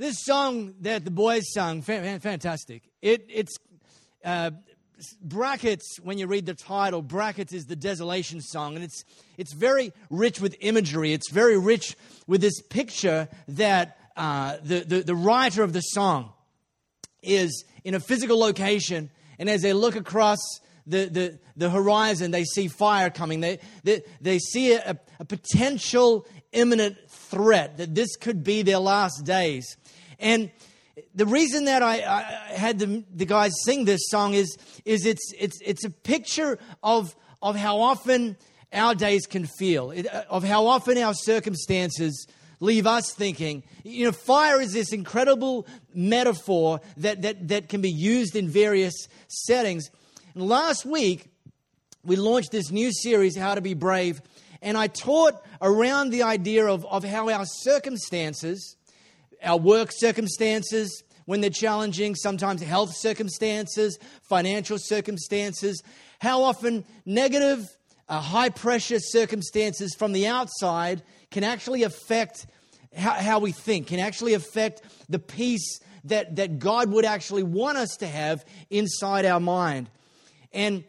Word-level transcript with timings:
This 0.00 0.24
song 0.24 0.76
that 0.80 1.04
the 1.04 1.10
boys 1.10 1.52
sung, 1.52 1.82
fantastic. 1.82 2.84
It, 3.02 3.26
it's 3.28 3.54
uh, 4.24 4.52
brackets 5.22 6.00
when 6.02 6.16
you 6.16 6.26
read 6.26 6.46
the 6.46 6.54
title. 6.54 7.02
Brackets 7.02 7.52
is 7.52 7.66
the 7.66 7.76
desolation 7.76 8.40
song, 8.40 8.76
and 8.76 8.82
it's 8.82 9.04
it's 9.36 9.52
very 9.52 9.92
rich 10.08 10.40
with 10.40 10.56
imagery. 10.60 11.12
It's 11.12 11.30
very 11.30 11.58
rich 11.58 11.98
with 12.26 12.40
this 12.40 12.62
picture 12.62 13.28
that 13.48 13.98
uh, 14.16 14.56
the, 14.62 14.80
the 14.80 15.00
the 15.02 15.14
writer 15.14 15.62
of 15.62 15.74
the 15.74 15.82
song 15.82 16.32
is 17.22 17.66
in 17.84 17.94
a 17.94 18.00
physical 18.00 18.38
location, 18.38 19.10
and 19.38 19.50
as 19.50 19.60
they 19.60 19.74
look 19.74 19.96
across 19.96 20.38
the, 20.86 21.06
the, 21.06 21.38
the 21.56 21.68
horizon, 21.68 22.30
they 22.30 22.44
see 22.44 22.68
fire 22.68 23.10
coming. 23.10 23.40
They, 23.40 23.58
they, 23.84 24.02
they 24.20 24.38
see 24.38 24.72
a, 24.72 24.98
a 25.18 25.24
potential 25.24 26.26
imminent 26.52 26.96
threat 27.08 27.76
that 27.76 27.94
this 27.94 28.16
could 28.16 28.42
be 28.42 28.62
their 28.62 28.78
last 28.78 29.24
days. 29.24 29.76
And 30.20 30.50
the 31.14 31.26
reason 31.26 31.64
that 31.64 31.82
I, 31.82 31.94
I 31.96 32.22
had 32.54 32.78
the, 32.78 33.04
the, 33.12 33.24
guys 33.24 33.52
sing 33.64 33.84
this 33.84 34.02
song 34.08 34.34
is, 34.34 34.56
is 34.84 35.06
it's, 35.06 35.32
it's, 35.38 35.58
it's 35.64 35.84
a 35.84 35.90
picture 35.90 36.58
of, 36.82 37.16
of 37.42 37.56
how 37.56 37.80
often 37.80 38.36
our 38.72 38.94
days 38.94 39.26
can 39.26 39.46
feel, 39.46 39.90
it, 39.90 40.12
uh, 40.12 40.24
of 40.28 40.44
how 40.44 40.66
often 40.66 40.98
our 40.98 41.14
circumstances 41.14 42.26
leave 42.60 42.86
us 42.86 43.12
thinking. 43.12 43.62
You 43.82 44.06
know, 44.06 44.12
fire 44.12 44.60
is 44.60 44.72
this 44.72 44.92
incredible 44.92 45.66
metaphor 45.94 46.80
that, 46.98 47.22
that, 47.22 47.48
that 47.48 47.68
can 47.68 47.80
be 47.80 47.90
used 47.90 48.36
in 48.36 48.48
various 48.48 49.08
settings. 49.28 49.90
And 50.34 50.46
last 50.46 50.84
week, 50.84 51.26
we 52.04 52.16
launched 52.16 52.52
this 52.52 52.70
new 52.70 52.92
series, 52.92 53.36
How 53.36 53.54
to 53.54 53.60
Be 53.60 53.74
Brave, 53.74 54.20
and 54.62 54.76
I 54.76 54.88
taught 54.88 55.42
around 55.62 56.10
the 56.10 56.22
idea 56.22 56.66
of, 56.66 56.84
of 56.86 57.02
how 57.02 57.30
our 57.30 57.46
circumstances, 57.46 58.76
our 59.42 59.58
work 59.58 59.90
circumstances, 59.92 61.02
when 61.24 61.40
they're 61.40 61.50
challenging, 61.50 62.14
sometimes 62.14 62.62
health 62.62 62.94
circumstances, 62.96 63.98
financial 64.22 64.78
circumstances, 64.78 65.82
how 66.20 66.42
often 66.42 66.84
negative, 67.06 67.68
uh, 68.08 68.20
high 68.20 68.48
pressure 68.48 68.98
circumstances 68.98 69.94
from 69.94 70.12
the 70.12 70.26
outside 70.26 71.02
can 71.30 71.44
actually 71.44 71.84
affect 71.84 72.46
how, 72.96 73.12
how 73.12 73.38
we 73.38 73.52
think, 73.52 73.86
can 73.86 74.00
actually 74.00 74.34
affect 74.34 74.82
the 75.08 75.18
peace 75.18 75.78
that, 76.04 76.36
that 76.36 76.58
God 76.58 76.90
would 76.90 77.04
actually 77.04 77.42
want 77.42 77.78
us 77.78 77.96
to 77.98 78.06
have 78.06 78.44
inside 78.68 79.24
our 79.24 79.40
mind. 79.40 79.88
And, 80.52 80.82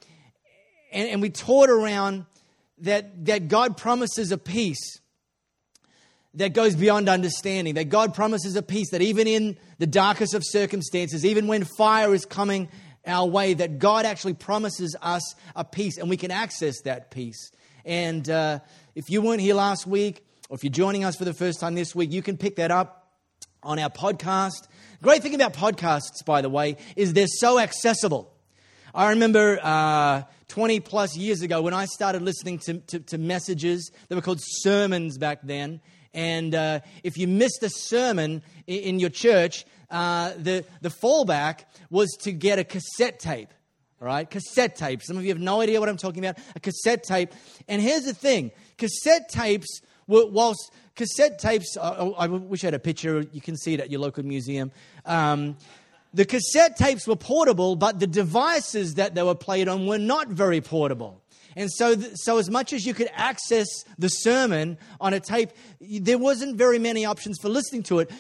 and, 0.92 1.10
and 1.10 1.22
we 1.22 1.30
taught 1.30 1.70
around 1.70 2.26
that, 2.80 3.26
that 3.26 3.48
God 3.48 3.78
promises 3.78 4.32
a 4.32 4.38
peace 4.38 5.00
that 6.36 6.54
goes 6.54 6.76
beyond 6.76 7.10
understanding, 7.10 7.76
that 7.76 7.90
God 7.90 8.14
promises 8.14 8.56
a 8.56 8.62
peace 8.62 8.92
that 8.92 9.02
even 9.02 9.28
in 9.28 9.58
the 9.80 9.88
darkest 9.88 10.34
of 10.34 10.44
circumstances, 10.46 11.26
even 11.26 11.48
when 11.48 11.66
fire 11.78 12.14
is 12.14 12.26
coming 12.26 12.70
our 13.06 13.28
way, 13.28 13.54
that 13.54 13.80
God 13.80 14.06
actually 14.06 14.36
promises 14.36 14.96
us 15.02 15.36
a 15.56 15.66
peace 15.66 15.98
and 15.98 16.10
we 16.10 16.18
can 16.18 16.32
access 16.32 16.82
that 16.82 17.12
peace. 17.12 17.52
And 17.84 18.30
uh, 18.30 18.60
if 18.96 19.10
you 19.10 19.22
weren't 19.22 19.42
here 19.42 19.56
last 19.56 19.86
week, 19.88 20.24
or 20.50 20.56
if 20.56 20.64
you're 20.64 20.72
joining 20.72 21.04
us 21.04 21.16
for 21.16 21.26
the 21.26 21.34
first 21.34 21.60
time 21.60 21.76
this 21.76 21.96
week, 21.96 22.12
you 22.12 22.22
can 22.22 22.38
pick 22.38 22.58
that 22.58 22.72
up 22.72 23.10
on 23.64 23.80
our 23.80 23.90
podcast. 23.90 24.68
Great 25.02 25.24
thing 25.24 25.36
about 25.36 25.54
podcasts, 25.54 26.24
by 26.26 26.42
the 26.42 26.50
way, 26.50 26.78
is 26.96 27.14
they're 27.14 27.28
so 27.28 27.60
accessible. 27.60 28.32
I 28.94 29.10
remember 29.12 29.60
uh, 29.62 30.24
20 30.50 30.82
plus 30.82 31.16
years 31.16 31.42
ago 31.42 31.62
when 31.62 31.74
I 31.74 31.86
started 31.86 32.22
listening 32.22 32.60
to, 32.60 32.80
to, 32.80 33.00
to 33.00 33.18
messages, 33.18 33.90
they 34.10 34.16
were 34.16 34.22
called 34.22 34.42
sermons 34.42 35.18
back 35.18 35.40
then. 35.44 35.80
And 36.14 36.54
uh, 36.54 36.82
if 37.04 37.18
you 37.18 37.28
missed 37.28 37.64
a 37.64 37.70
sermon 37.70 38.42
in, 38.68 39.00
your 39.00 39.10
church, 39.10 39.66
uh, 39.90 40.34
the, 40.38 40.66
the 40.82 40.90
fallback 40.90 41.62
was 41.90 42.10
to 42.22 42.32
get 42.32 42.60
a 42.60 42.64
cassette 42.64 43.20
tape. 43.20 43.50
All 44.02 44.08
right, 44.08 44.30
cassette 44.30 44.76
tape. 44.76 45.04
Some 45.04 45.18
of 45.18 45.24
you 45.24 45.30
have 45.30 45.40
no 45.40 45.62
idea 45.62 45.80
what 45.80 45.88
I'm 45.88 45.98
talking 45.98 46.26
about. 46.26 46.42
A 46.56 46.60
cassette 46.60 47.04
tape. 47.04 47.32
And 47.68 47.82
here's 47.82 48.04
the 48.04 48.14
thing 48.14 48.52
cassette 48.78 49.30
tapes 49.30 49.82
were, 50.08 50.26
whilst 50.26 50.72
cassette 50.96 51.40
tapes, 51.40 51.78
I, 51.78 51.90
I 51.90 52.28
wish 52.28 52.64
I 52.64 52.68
had 52.68 52.74
a 52.74 52.80
picture, 52.80 53.24
you 53.32 53.42
can 53.42 53.56
see 53.56 53.76
it 53.76 53.80
at 53.80 53.92
your 53.92 54.02
local 54.02 54.26
museum. 54.26 54.72
Um, 55.06 55.56
the 56.14 56.26
cassette 56.26 56.76
tapes 56.76 57.08
were 57.08 57.16
portable, 57.16 57.76
but 57.76 58.00
the 58.00 58.08
devices 58.08 58.96
that 58.96 59.16
they 59.16 59.24
were 59.24 59.36
played 59.36 59.68
on 59.68 59.88
were 59.88 59.98
not 59.98 60.28
very 60.28 60.60
portable. 60.60 61.21
And 61.56 61.72
so, 61.72 61.96
so 62.16 62.38
as 62.38 62.50
much 62.50 62.74
as 62.74 62.86
you 62.86 62.94
could 62.94 63.10
access 63.14 63.68
the 63.98 64.08
sermon 64.08 64.78
on 65.00 65.14
a 65.14 65.20
tape, 65.20 65.52
there 65.80 66.18
wasn't 66.18 66.58
very 66.58 66.80
many 66.80 67.06
options 67.06 67.38
for 67.42 67.50
listening 67.50 67.84
to 67.84 68.00
it. 68.00 68.12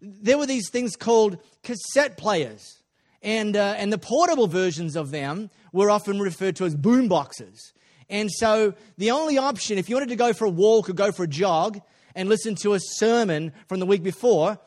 There 0.00 0.38
were 0.38 0.46
these 0.46 0.68
things 0.70 0.96
called 0.96 1.38
cassette 1.62 2.16
players, 2.16 2.82
and 3.22 3.56
uh, 3.56 3.74
and 3.76 3.92
the 3.92 3.98
portable 3.98 4.46
versions 4.46 4.96
of 4.96 5.10
them 5.10 5.50
were 5.72 5.90
often 5.90 6.20
referred 6.20 6.56
to 6.56 6.64
as 6.64 6.74
boom 6.74 7.08
boxes. 7.08 7.72
And 8.08 8.30
so 8.30 8.74
the 8.98 9.10
only 9.10 9.38
option, 9.38 9.78
if 9.78 9.88
you 9.88 9.96
wanted 9.96 10.10
to 10.10 10.16
go 10.16 10.32
for 10.32 10.44
a 10.44 10.50
walk 10.50 10.90
or 10.90 10.92
go 10.92 11.12
for 11.12 11.24
a 11.24 11.28
jog 11.28 11.80
and 12.14 12.28
listen 12.28 12.54
to 12.56 12.74
a 12.74 12.80
sermon 12.80 13.52
from 13.68 13.80
the 13.80 13.86
week 13.86 14.02
before, 14.02 14.58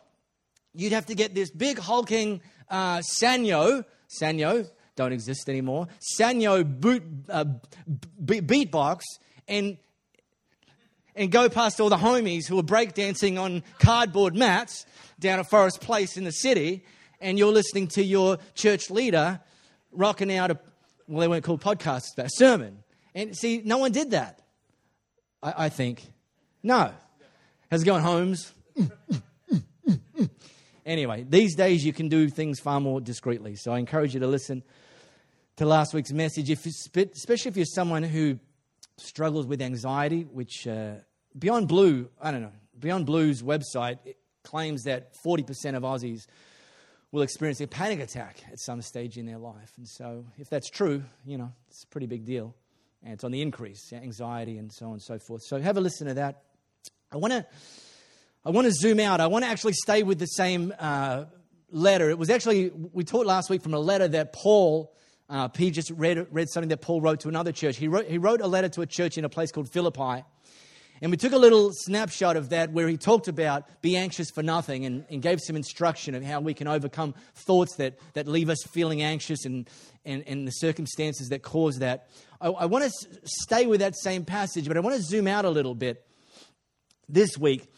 you'd 0.74 0.94
have 0.94 1.06
to 1.08 1.16
get 1.16 1.36
this 1.36 1.52
big 1.52 1.78
hulking 1.78 2.42
uh, 2.70 3.00
Sanyo, 3.00 3.86
Sanyo, 4.22 4.70
don't 4.96 5.12
exist 5.14 5.50
anymore. 5.50 5.88
Sanyo 6.20 6.64
boot, 6.64 7.04
uh, 7.30 7.46
b- 8.24 8.42
beatbox 8.42 9.02
and 9.48 9.78
and 11.16 11.32
go 11.32 11.48
past 11.48 11.80
all 11.80 11.90
the 11.90 11.98
homies 11.98 12.46
who 12.48 12.60
are 12.60 12.64
breakdancing 12.64 13.40
on 13.40 13.64
cardboard 13.80 14.36
mats 14.36 14.86
down 15.20 15.40
at 15.40 15.50
Forrest 15.50 15.80
Place 15.80 16.18
in 16.18 16.26
the 16.26 16.32
city, 16.32 16.84
and 17.22 17.40
you're 17.40 17.54
listening 17.54 17.88
to 17.90 18.04
your 18.04 18.38
church 18.54 18.90
leader 18.90 19.40
rocking 19.92 20.34
out 20.36 20.52
a 20.52 20.60
well, 21.08 21.22
they 21.22 21.28
weren't 21.28 21.44
called 21.44 21.62
podcasts, 21.62 22.16
but 22.16 22.26
a 22.26 22.30
sermon. 22.30 22.84
And 23.14 23.36
see, 23.38 23.62
no 23.64 23.78
one 23.78 23.92
did 23.92 24.12
that. 24.12 24.42
I, 25.42 25.66
I 25.66 25.70
think. 25.70 26.04
No. 26.64 26.92
How's 27.70 27.84
it 27.84 27.86
going, 27.86 28.02
Holmes? 28.02 28.52
anyway, 30.86 31.26
these 31.28 31.56
days 31.56 31.86
you 31.86 31.94
can 31.94 32.10
do 32.10 32.30
things 32.30 32.60
far 32.60 32.80
more 32.80 33.00
discreetly. 33.00 33.56
So 33.56 33.72
I 33.72 33.80
encourage 33.80 34.14
you 34.14 34.20
to 34.22 34.28
listen 34.28 34.64
to 35.58 35.66
last 35.66 35.94
week's 35.94 36.12
message, 36.12 36.50
if, 36.50 36.66
especially 36.66 37.50
if 37.50 37.56
you're 37.56 37.66
someone 37.66 38.04
who 38.04 38.40
struggles 38.98 39.46
with 39.46 39.62
anxiety, 39.62 40.24
which 40.24 40.68
uh, 40.68 40.96
Beyond 41.38 41.68
Blue, 41.68 42.10
I 42.22 42.32
don't 42.32 42.42
know, 42.42 42.52
Beyond 42.78 43.06
Blue's 43.06 43.42
website 43.42 44.00
claims 44.44 44.84
that 44.84 45.14
40% 45.26 45.76
of 45.76 45.84
Aussies 45.84 46.28
will 47.12 47.22
experience 47.22 47.62
a 47.62 47.68
panic 47.68 48.02
attack 48.02 48.44
at 48.52 48.60
some 48.60 48.82
stage 48.82 49.18
in 49.18 49.26
their 49.26 49.38
life. 49.38 49.72
And 49.78 49.88
so, 49.88 50.26
if 50.38 50.50
that's 50.50 50.70
true, 50.70 51.04
you 51.26 51.38
know, 51.38 51.52
it's 51.70 51.84
a 51.84 51.88
pretty 51.88 52.08
big 52.08 52.26
deal. 52.26 52.54
And 53.02 53.14
it's 53.14 53.24
on 53.24 53.32
the 53.32 53.42
increase, 53.42 53.94
anxiety 53.94 54.58
and 54.58 54.72
so 54.74 54.88
on 54.88 54.94
and 54.94 55.02
so 55.02 55.20
forth. 55.20 55.42
So, 55.46 55.60
have 55.62 55.78
a 55.78 55.82
listen 55.82 56.08
to 56.08 56.16
that. 56.16 56.44
I 57.12 57.18
want 57.18 57.32
to. 57.32 57.46
I 58.44 58.52
want 58.52 58.66
to 58.66 58.74
zoom 58.74 59.00
out. 59.00 59.22
I 59.22 59.28
want 59.28 59.44
to 59.44 59.50
actually 59.50 59.74
stay 59.74 60.04
with 60.04 60.20
the 60.20 60.28
same 60.28 60.72
uh, 60.78 61.26
letter. 61.72 62.12
It 62.12 62.20
was 62.20 62.30
actually, 62.30 62.70
we 62.70 63.04
taught 63.04 63.26
last 63.26 63.50
week 63.50 63.64
from 63.64 63.74
a 63.74 63.80
letter 63.80 64.08
that 64.10 64.34
Paul 64.34 64.94
uh, 65.30 65.48
P 65.48 65.72
just 65.72 65.92
read, 65.92 66.28
read 66.32 66.50
something 66.50 66.70
that 66.70 66.82
Paul 66.82 67.02
wrote 67.02 67.22
to 67.22 67.30
another 67.30 67.52
church. 67.52 67.78
He 67.78 67.88
wrote, 67.88 68.08
he 68.08 68.18
wrote 68.18 68.42
a 68.42 68.48
letter 68.48 68.70
to 68.70 68.82
a 68.82 68.86
church 68.86 69.18
in 69.18 69.26
a 69.26 69.30
place 69.30 69.52
called 69.52 69.70
Philippi. 69.70 70.24
And 71.02 71.12
we 71.12 71.18
took 71.18 71.34
a 71.34 71.38
little 71.38 71.72
snapshot 71.74 72.38
of 72.38 72.50
that 72.50 72.72
where 72.72 72.88
he 72.88 72.96
talked 72.96 73.28
about 73.28 73.82
be 73.82 73.98
anxious 73.98 74.32
for 74.32 74.42
nothing 74.42 74.86
and, 74.86 75.06
and 75.10 75.22
gave 75.22 75.42
some 75.42 75.56
instruction 75.56 76.16
of 76.16 76.24
how 76.24 76.40
we 76.40 76.54
can 76.54 76.68
overcome 76.68 77.14
thoughts 77.34 77.76
that, 77.76 78.00
that 78.14 78.28
leave 78.28 78.50
us 78.50 78.64
feeling 78.64 79.02
anxious 79.02 79.46
and, 79.46 79.70
and, 80.06 80.24
and 80.26 80.48
the 80.48 80.52
circumstances 80.52 81.30
that 81.30 81.42
cause 81.42 81.80
that. 81.80 82.08
I, 82.40 82.48
I 82.48 82.66
want 82.66 82.86
to 82.86 82.92
stay 83.26 83.66
with 83.66 83.82
that 83.82 83.96
same 83.98 84.24
passage, 84.24 84.68
but 84.68 84.78
I 84.78 84.80
want 84.80 84.96
to 84.96 85.02
zoom 85.02 85.28
out 85.28 85.44
a 85.44 85.50
little 85.50 85.76
bit 85.76 86.06
this 87.10 87.38
week. 87.38 87.70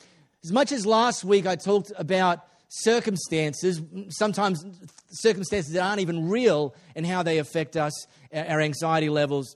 As 0.43 0.51
much 0.51 0.71
as 0.71 0.85
last 0.85 1.23
week 1.23 1.47
I 1.47 1.55
talked 1.55 1.91
about 1.97 2.45
circumstances, 2.69 3.81
sometimes 4.09 4.63
circumstances 5.09 5.73
that 5.73 5.81
aren't 5.81 6.01
even 6.01 6.29
real, 6.29 6.75
and 6.95 7.05
how 7.05 7.23
they 7.23 7.37
affect 7.37 7.77
us, 7.77 8.07
our 8.33 8.59
anxiety 8.59 9.09
levels, 9.09 9.55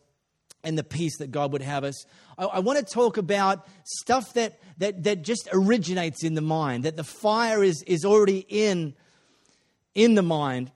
and 0.64 0.78
the 0.78 0.84
peace 0.84 1.18
that 1.18 1.32
God 1.32 1.52
would 1.54 1.62
have 1.62 1.84
us. 1.84 2.06
I, 2.38 2.46
I 2.46 2.60
want 2.60 2.80
to 2.80 2.86
talk 2.86 3.18
about 3.18 3.68
stuff 3.84 4.34
that, 4.34 4.60
that, 4.78 5.04
that 5.04 5.24
just 5.24 5.50
originates 5.52 6.24
in 6.24 6.36
the 6.36 6.42
mind, 6.42 6.86
that 6.86 6.98
the 6.98 7.04
fire 7.04 7.64
is, 7.64 7.84
is 7.88 8.06
already 8.06 8.46
in, 8.48 8.94
in 9.96 10.16
the 10.16 10.22
mind, 10.22 10.72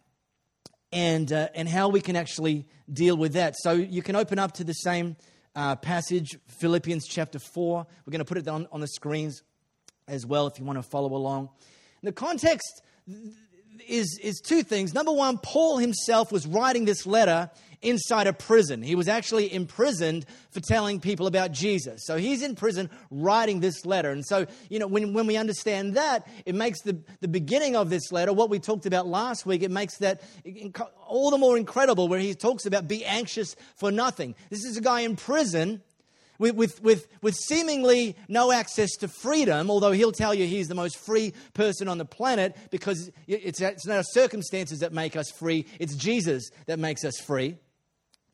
and, 0.91 1.31
uh, 1.31 1.49
and 1.53 1.67
how 1.67 1.89
we 1.89 2.01
can 2.01 2.15
actually 2.15 2.65
deal 2.91 3.17
with 3.17 3.33
that. 3.33 3.55
So 3.57 3.73
you 3.73 4.01
can 4.01 4.15
open 4.15 4.39
up 4.39 4.53
to 4.53 4.63
the 4.63 4.73
same 4.73 5.17
uh, 5.55 5.75
passage, 5.75 6.37
Philippians 6.47 7.05
chapter 7.07 7.39
4. 7.39 7.85
We're 8.05 8.11
going 8.11 8.19
to 8.19 8.25
put 8.25 8.37
it 8.37 8.47
on, 8.47 8.67
on 8.71 8.81
the 8.81 8.87
screens 8.87 9.43
as 10.07 10.25
well 10.25 10.47
if 10.47 10.59
you 10.59 10.65
want 10.65 10.77
to 10.77 10.83
follow 10.83 11.13
along. 11.15 11.49
The 12.05 12.11
context 12.11 12.83
is, 13.87 14.19
is 14.21 14.39
two 14.39 14.63
things. 14.63 14.93
Number 14.93 15.11
one, 15.11 15.37
Paul 15.37 15.77
himself 15.77 16.31
was 16.31 16.45
writing 16.45 16.85
this 16.85 17.05
letter 17.05 17.49
inside 17.81 18.27
a 18.27 18.33
prison. 18.33 18.81
He 18.81 18.95
was 18.95 19.07
actually 19.07 19.53
imprisoned 19.53 20.25
for 20.51 20.59
telling 20.59 20.99
people 20.99 21.27
about 21.27 21.51
Jesus. 21.51 22.01
So 22.05 22.17
he's 22.17 22.41
in 22.41 22.55
prison 22.55 22.89
writing 23.11 23.59
this 23.59 23.85
letter. 23.85 24.11
And 24.11 24.25
so, 24.25 24.45
you 24.69 24.79
know, 24.79 24.87
when, 24.87 25.13
when 25.13 25.27
we 25.27 25.37
understand 25.37 25.95
that, 25.95 26.27
it 26.45 26.55
makes 26.55 26.81
the, 26.81 26.99
the 27.21 27.27
beginning 27.27 27.75
of 27.75 27.89
this 27.89 28.11
letter, 28.11 28.33
what 28.33 28.49
we 28.49 28.59
talked 28.59 28.85
about 28.85 29.07
last 29.07 29.45
week, 29.45 29.61
it 29.61 29.71
makes 29.71 29.97
that 29.97 30.21
all 31.05 31.31
the 31.31 31.37
more 31.37 31.57
incredible 31.57 32.07
where 32.07 32.19
he 32.19 32.33
talks 32.33 32.65
about 32.65 32.87
be 32.87 33.05
anxious 33.05 33.55
for 33.75 33.91
nothing. 33.91 34.35
This 34.49 34.63
is 34.63 34.77
a 34.77 34.81
guy 34.81 35.01
in 35.01 35.15
prison 35.15 35.81
with, 36.39 36.55
with, 36.55 36.81
with, 36.83 37.07
with 37.21 37.35
seemingly 37.35 38.15
no 38.27 38.51
access 38.51 38.91
to 38.97 39.07
freedom, 39.07 39.69
although 39.69 39.91
he'll 39.91 40.11
tell 40.11 40.33
you 40.33 40.45
he's 40.45 40.67
the 40.67 40.75
most 40.75 40.97
free 41.05 41.33
person 41.53 41.87
on 41.87 41.97
the 41.97 42.05
planet 42.05 42.55
because 42.71 43.11
it's, 43.27 43.61
it's 43.61 43.85
not 43.85 43.97
our 43.97 44.03
circumstances 44.03 44.79
that 44.79 44.93
make 44.93 45.15
us 45.15 45.31
free, 45.31 45.65
it's 45.79 45.95
Jesus 45.95 46.49
that 46.65 46.79
makes 46.79 47.03
us 47.03 47.19
free. 47.19 47.57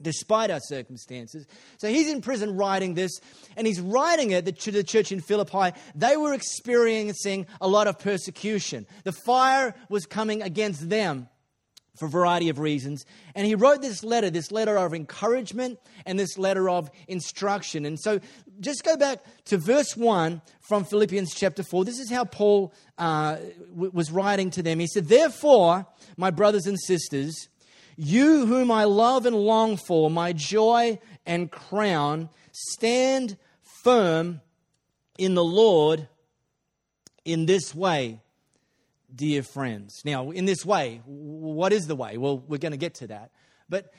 Despite 0.02 0.50
our 0.50 0.60
circumstances. 0.60 1.46
So 1.78 1.88
he's 1.88 2.10
in 2.10 2.22
prison 2.22 2.58
writing 2.58 2.96
this, 2.96 3.12
and 3.56 3.68
he's 3.68 3.80
writing 3.80 4.32
it 4.32 4.60
to 4.62 4.72
the 4.72 4.84
church 4.84 5.12
in 5.12 5.22
Philippi. 5.22 5.78
They 5.94 6.18
were 6.18 6.34
experiencing 6.34 7.46
a 7.62 7.68
lot 7.68 7.86
of 7.86 8.00
persecution. 8.00 8.88
The 9.04 9.12
fire 9.12 9.76
was 9.90 10.08
coming 10.08 10.42
against 10.42 10.90
them 10.90 11.30
for 11.96 12.06
a 12.06 12.10
variety 12.10 12.50
of 12.50 12.60
reasons. 12.60 13.06
And 13.36 13.46
he 13.46 13.56
wrote 13.56 13.82
this 13.82 14.04
letter, 14.04 14.30
this 14.30 14.52
letter 14.52 14.78
of 14.78 14.94
encouragement 14.94 15.80
and 16.06 16.18
this 16.18 16.38
letter 16.38 16.70
of 16.70 16.90
instruction. 17.08 17.86
And 17.86 18.00
so 18.00 18.20
just 18.60 18.84
go 18.84 18.96
back 18.96 19.20
to 19.46 19.58
verse 19.58 19.98
1 19.98 20.42
from 20.62 20.86
Philippians 20.86 21.34
chapter 21.34 21.64
4. 21.64 21.86
This 21.86 22.00
is 22.00 22.10
how 22.10 22.26
Paul 22.26 22.74
uh, 22.98 23.38
was 23.76 24.12
writing 24.12 24.50
to 24.52 24.64
them. 24.64 24.80
He 24.80 24.88
said, 24.88 25.08
Therefore, 25.08 25.86
my 26.18 26.32
brothers 26.32 26.66
and 26.66 26.80
sisters, 26.80 27.50
you 27.98 28.46
whom 28.46 28.72
I 28.72 28.86
love 28.86 29.26
and 29.26 29.36
long 29.36 29.78
for, 29.78 30.10
my 30.10 30.34
joy 30.34 31.00
and 31.26 31.52
crown, 31.52 32.30
stand 32.52 33.38
firm 33.84 34.42
in 35.18 35.36
the 35.36 35.44
Lord 35.44 36.08
in 37.26 37.46
this 37.46 37.76
way 37.76 38.22
dear 39.14 39.44
friends. 39.44 40.02
Now, 40.06 40.32
in 40.32 40.46
this 40.46 40.66
way, 40.66 41.02
what 41.06 41.74
is 41.74 41.88
the 41.88 41.96
way? 41.96 42.18
Well, 42.18 42.40
we're 42.40 42.58
going 42.58 42.72
to 42.72 42.78
get 42.78 42.96
to 42.96 43.08
that. 43.08 43.32
But 43.70 43.94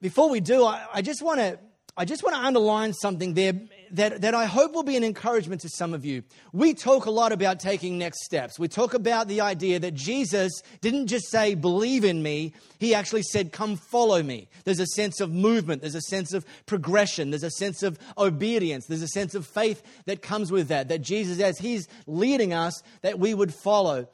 before 0.00 0.30
we 0.30 0.40
do, 0.40 0.64
I, 0.64 0.86
I 0.94 1.02
just 1.02 1.22
want 1.22 1.40
to 1.40 1.58
I 1.96 2.04
just 2.04 2.22
want 2.22 2.36
to 2.36 2.42
underline 2.42 2.92
something 2.92 3.34
there 3.34 3.52
that, 3.92 4.20
that 4.20 4.34
I 4.34 4.46
hope 4.46 4.72
will 4.72 4.82
be 4.82 4.96
an 4.96 5.04
encouragement 5.04 5.60
to 5.62 5.68
some 5.68 5.94
of 5.94 6.04
you. 6.04 6.22
We 6.52 6.74
talk 6.74 7.06
a 7.06 7.10
lot 7.10 7.32
about 7.32 7.60
taking 7.60 7.98
next 7.98 8.24
steps. 8.24 8.58
We 8.58 8.68
talk 8.68 8.94
about 8.94 9.28
the 9.28 9.40
idea 9.40 9.78
that 9.78 9.94
Jesus 9.94 10.52
didn't 10.80 11.08
just 11.08 11.30
say, 11.30 11.54
believe 11.54 12.04
in 12.04 12.22
me, 12.22 12.52
he 12.78 12.94
actually 12.94 13.22
said, 13.22 13.52
come 13.52 13.76
follow 13.76 14.22
me. 14.22 14.48
There's 14.64 14.80
a 14.80 14.86
sense 14.86 15.20
of 15.20 15.32
movement, 15.32 15.82
there's 15.82 15.94
a 15.94 16.00
sense 16.02 16.32
of 16.32 16.44
progression, 16.66 17.30
there's 17.30 17.42
a 17.42 17.50
sense 17.50 17.82
of 17.82 17.98
obedience, 18.16 18.86
there's 18.86 19.02
a 19.02 19.08
sense 19.08 19.34
of 19.34 19.46
faith 19.46 19.82
that 20.06 20.22
comes 20.22 20.50
with 20.50 20.68
that, 20.68 20.88
that 20.88 21.02
Jesus, 21.02 21.40
as 21.40 21.58
he's 21.58 21.88
leading 22.06 22.52
us, 22.52 22.82
that 23.02 23.18
we 23.18 23.34
would 23.34 23.52
follow. 23.52 24.08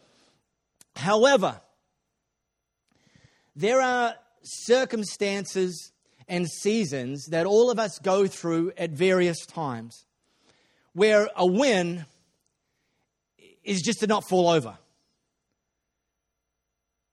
However, 0.97 1.61
there 3.55 3.81
are 3.81 4.15
circumstances 4.43 5.93
and 6.29 6.49
seasons 6.49 7.27
that 7.27 7.47
all 7.47 7.71
of 7.71 7.79
us 7.79 7.99
go 7.99 8.27
through 8.27 8.73
at 8.77 8.91
various 8.91 9.47
times, 9.47 10.07
where 10.93 11.29
a 11.37 11.47
win 11.47 12.05
is 13.63 13.83
just 13.83 14.01
to 14.01 14.07
not 14.07 14.29
fall 14.29 14.49
over. 14.49 14.79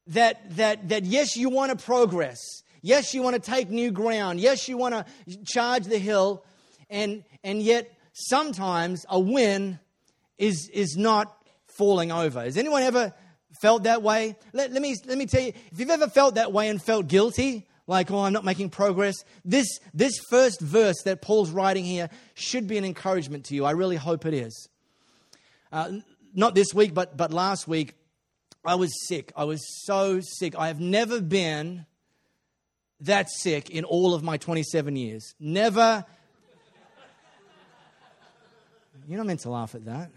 That, 0.07 0.57
that, 0.57 0.89
that 0.89 1.05
yes, 1.05 1.37
you 1.37 1.49
want 1.49 1.77
to 1.77 1.85
progress. 1.85 2.39
Yes, 2.81 3.13
you 3.13 3.21
want 3.21 3.35
to 3.35 3.41
take 3.41 3.69
new 3.69 3.91
ground. 3.91 4.39
Yes, 4.39 4.67
you 4.67 4.77
want 4.77 4.93
to 4.93 5.05
charge 5.45 5.85
the 5.85 5.97
hill. 5.97 6.43
And, 6.89 7.23
and 7.43 7.61
yet, 7.61 7.91
sometimes 8.13 9.05
a 9.09 9.19
win 9.19 9.79
is, 10.37 10.69
is 10.69 10.97
not 10.97 11.35
falling 11.67 12.11
over. 12.11 12.41
Has 12.41 12.57
anyone 12.57 12.83
ever 12.83 13.13
felt 13.61 13.83
that 13.83 14.03
way? 14.03 14.35
Let, 14.51 14.71
let, 14.71 14.81
me, 14.81 14.95
let 15.05 15.17
me 15.17 15.25
tell 15.25 15.41
you 15.41 15.53
if 15.71 15.79
you've 15.79 15.89
ever 15.89 16.07
felt 16.09 16.35
that 16.35 16.51
way 16.51 16.67
and 16.67 16.81
felt 16.81 17.07
guilty, 17.07 17.65
like, 17.87 18.11
oh, 18.11 18.21
I'm 18.21 18.33
not 18.33 18.45
making 18.45 18.69
progress. 18.69 19.15
This, 19.43 19.67
this 19.93 20.13
first 20.29 20.61
verse 20.61 21.01
that 21.03 21.21
Paul's 21.21 21.51
writing 21.51 21.83
here 21.83 22.09
should 22.33 22.67
be 22.67 22.77
an 22.77 22.85
encouragement 22.85 23.45
to 23.45 23.55
you. 23.55 23.65
I 23.65 23.71
really 23.71 23.97
hope 23.97 24.25
it 24.25 24.33
is. 24.33 24.69
Uh, 25.71 25.91
not 26.33 26.55
this 26.55 26.73
week, 26.73 26.93
but, 26.93 27.17
but 27.17 27.31
last 27.31 27.67
week, 27.67 27.95
I 28.65 28.75
was 28.75 28.91
sick. 29.07 29.33
I 29.35 29.43
was 29.43 29.61
so 29.85 30.21
sick. 30.21 30.57
I 30.57 30.67
have 30.67 30.79
never 30.79 31.19
been 31.19 31.85
that 33.01 33.29
sick 33.29 33.69
in 33.69 33.83
all 33.83 34.13
of 34.13 34.23
my 34.23 34.37
27 34.37 34.95
years. 34.95 35.35
Never. 35.39 36.05
You're 39.07 39.17
not 39.17 39.27
meant 39.27 39.41
to 39.41 39.49
laugh 39.49 39.75
at 39.75 39.85
that. 39.85 40.11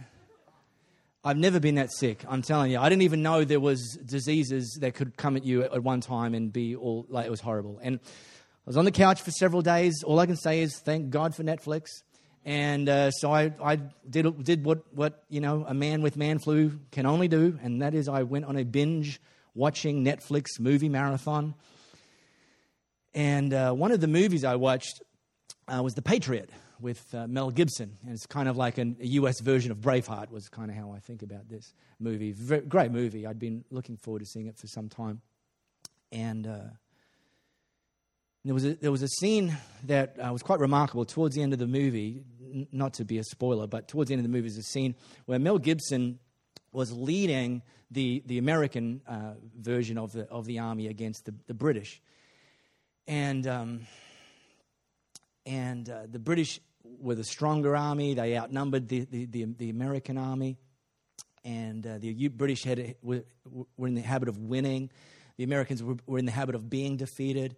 I've 1.26 1.36
never 1.36 1.58
been 1.58 1.74
that 1.74 1.90
sick. 1.92 2.24
I'm 2.28 2.40
telling 2.40 2.70
you. 2.70 2.78
I 2.78 2.88
didn't 2.88 3.02
even 3.02 3.20
know 3.20 3.42
there 3.42 3.58
was 3.58 3.98
diseases 4.04 4.78
that 4.80 4.94
could 4.94 5.16
come 5.16 5.36
at 5.36 5.44
you 5.44 5.64
at 5.64 5.82
one 5.82 6.00
time 6.00 6.36
and 6.36 6.52
be 6.52 6.76
all 6.76 7.04
like 7.08 7.26
it 7.26 7.30
was 7.30 7.40
horrible. 7.40 7.80
And 7.82 7.98
I 7.98 8.64
was 8.64 8.76
on 8.76 8.84
the 8.84 8.92
couch 8.92 9.22
for 9.22 9.32
several 9.32 9.60
days. 9.60 10.04
All 10.04 10.20
I 10.20 10.26
can 10.26 10.36
say 10.36 10.60
is 10.60 10.78
thank 10.78 11.10
God 11.10 11.34
for 11.34 11.42
Netflix. 11.42 11.88
And 12.44 12.88
uh, 12.88 13.10
so 13.10 13.32
I, 13.32 13.52
I 13.60 13.80
did, 14.08 14.44
did 14.44 14.64
what, 14.64 14.84
what 14.94 15.24
you 15.28 15.40
know 15.40 15.64
a 15.66 15.74
man 15.74 16.00
with 16.00 16.16
man 16.16 16.38
flu 16.38 16.78
can 16.92 17.06
only 17.06 17.26
do, 17.26 17.58
and 17.60 17.82
that 17.82 17.92
is 17.92 18.08
I 18.08 18.22
went 18.22 18.44
on 18.44 18.56
a 18.56 18.62
binge 18.62 19.20
watching 19.52 20.04
Netflix 20.04 20.60
movie 20.60 20.88
marathon. 20.88 21.54
And 23.14 23.52
uh, 23.52 23.72
one 23.72 23.90
of 23.90 24.00
the 24.00 24.06
movies 24.06 24.44
I 24.44 24.54
watched 24.54 25.02
uh, 25.66 25.82
was 25.82 25.94
The 25.94 26.02
Patriot 26.02 26.50
with 26.80 27.14
uh, 27.14 27.26
Mel 27.26 27.50
Gibson. 27.50 27.96
And 28.04 28.12
it's 28.12 28.26
kind 28.26 28.48
of 28.48 28.56
like 28.56 28.78
an, 28.78 28.96
a 29.00 29.06
US 29.06 29.40
version 29.40 29.70
of 29.70 29.78
Braveheart, 29.78 30.30
was 30.30 30.48
kind 30.48 30.70
of 30.70 30.76
how 30.76 30.92
I 30.92 30.98
think 30.98 31.22
about 31.22 31.48
this 31.48 31.72
movie. 31.98 32.32
Very, 32.32 32.62
great 32.62 32.90
movie. 32.90 33.26
I'd 33.26 33.38
been 33.38 33.64
looking 33.70 33.96
forward 33.96 34.20
to 34.20 34.26
seeing 34.26 34.46
it 34.46 34.56
for 34.56 34.66
some 34.66 34.88
time. 34.88 35.20
And 36.12 36.46
uh, 36.46 36.58
there, 38.44 38.54
was 38.54 38.64
a, 38.64 38.74
there 38.74 38.92
was 38.92 39.02
a 39.02 39.08
scene 39.08 39.56
that 39.84 40.16
uh, 40.18 40.32
was 40.32 40.42
quite 40.42 40.60
remarkable 40.60 41.04
towards 41.04 41.34
the 41.34 41.42
end 41.42 41.52
of 41.52 41.58
the 41.58 41.66
movie. 41.66 42.24
N- 42.40 42.68
not 42.72 42.94
to 42.94 43.04
be 43.04 43.18
a 43.18 43.24
spoiler, 43.24 43.66
but 43.66 43.88
towards 43.88 44.08
the 44.08 44.14
end 44.14 44.20
of 44.20 44.30
the 44.30 44.36
movie 44.36 44.48
is 44.48 44.58
a 44.58 44.62
scene 44.62 44.94
where 45.24 45.38
Mel 45.38 45.58
Gibson 45.58 46.18
was 46.72 46.92
leading 46.92 47.62
the, 47.90 48.22
the 48.26 48.38
American 48.38 49.00
uh, 49.06 49.34
version 49.58 49.96
of 49.96 50.12
the, 50.12 50.28
of 50.28 50.44
the 50.44 50.58
army 50.58 50.88
against 50.88 51.24
the, 51.24 51.34
the 51.46 51.54
British. 51.54 52.00
And. 53.06 53.46
Um, 53.46 53.86
and 55.46 55.88
uh, 55.88 56.02
the 56.10 56.18
British 56.18 56.60
were 56.82 57.14
the 57.14 57.24
stronger 57.24 57.76
army. 57.76 58.14
They 58.14 58.36
outnumbered 58.36 58.88
the, 58.88 59.06
the, 59.10 59.26
the, 59.26 59.44
the 59.44 59.70
American 59.70 60.18
army. 60.18 60.58
And 61.44 61.86
uh, 61.86 61.98
the 61.98 62.28
British 62.28 62.64
had, 62.64 62.96
were, 63.02 63.22
were 63.76 63.86
in 63.86 63.94
the 63.94 64.00
habit 64.02 64.28
of 64.28 64.38
winning. 64.38 64.90
The 65.36 65.44
Americans 65.44 65.82
were, 65.82 65.96
were 66.06 66.18
in 66.18 66.24
the 66.24 66.32
habit 66.32 66.56
of 66.56 66.68
being 66.68 66.96
defeated. 66.96 67.56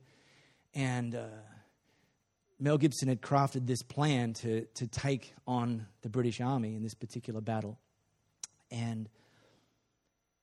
And 0.74 1.14
uh, 1.14 1.24
Mel 2.60 2.76
Gibson 2.76 3.08
had 3.08 3.22
crafted 3.22 3.66
this 3.66 3.82
plan 3.82 4.34
to, 4.34 4.66
to 4.74 4.86
take 4.86 5.32
on 5.46 5.86
the 6.02 6.10
British 6.10 6.42
army 6.42 6.76
in 6.76 6.82
this 6.82 6.94
particular 6.94 7.40
battle. 7.40 7.78
And 8.70 9.08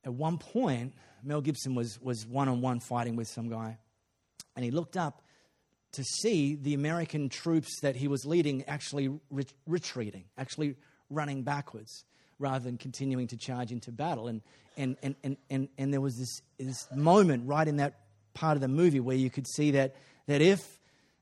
at 0.03 0.13
one 0.13 0.39
point, 0.39 0.93
Mel 1.23 1.41
Gibson 1.41 1.75
was 1.75 2.25
one 2.25 2.49
on 2.49 2.61
one 2.61 2.79
fighting 2.79 3.15
with 3.15 3.27
some 3.27 3.49
guy. 3.49 3.77
And 4.55 4.65
he 4.65 4.71
looked 4.71 4.97
up 4.97 5.21
to 5.95 6.03
see 6.03 6.55
the 6.55 6.73
American 6.73 7.29
troops 7.29 7.79
that 7.81 7.95
he 7.95 8.07
was 8.07 8.25
leading 8.25 8.63
actually 8.65 9.09
ret- 9.29 9.53
retreating, 9.65 10.25
actually 10.37 10.75
running 11.09 11.43
backwards 11.43 12.05
rather 12.39 12.63
than 12.63 12.77
continuing 12.77 13.27
to 13.27 13.37
charge 13.37 13.71
into 13.71 13.91
battle. 13.91 14.27
And, 14.27 14.41
and, 14.77 14.97
and, 15.01 15.15
and, 15.23 15.37
and, 15.49 15.69
and 15.77 15.93
there 15.93 16.01
was 16.01 16.17
this, 16.17 16.41
this 16.59 16.87
moment 16.93 17.47
right 17.47 17.67
in 17.67 17.77
that 17.77 17.99
part 18.33 18.57
of 18.57 18.61
the 18.61 18.67
movie 18.67 18.99
where 18.99 19.15
you 19.15 19.29
could 19.29 19.47
see 19.47 19.71
that, 19.71 19.95
that 20.27 20.41
if 20.41 20.79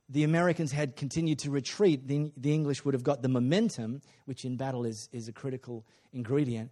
the 0.10 0.24
Americans 0.24 0.72
had 0.72 0.96
continued 0.96 1.40
to 1.40 1.52
retreat, 1.52 2.08
then 2.08 2.32
the 2.36 2.54
English 2.54 2.84
would 2.84 2.94
have 2.94 3.04
got 3.04 3.22
the 3.22 3.30
momentum, 3.30 4.02
which 4.26 4.44
in 4.46 4.58
battle 4.58 4.86
is, 4.86 5.08
is 5.12 5.28
a 5.28 5.32
critical 5.32 5.86
ingredient, 6.14 6.72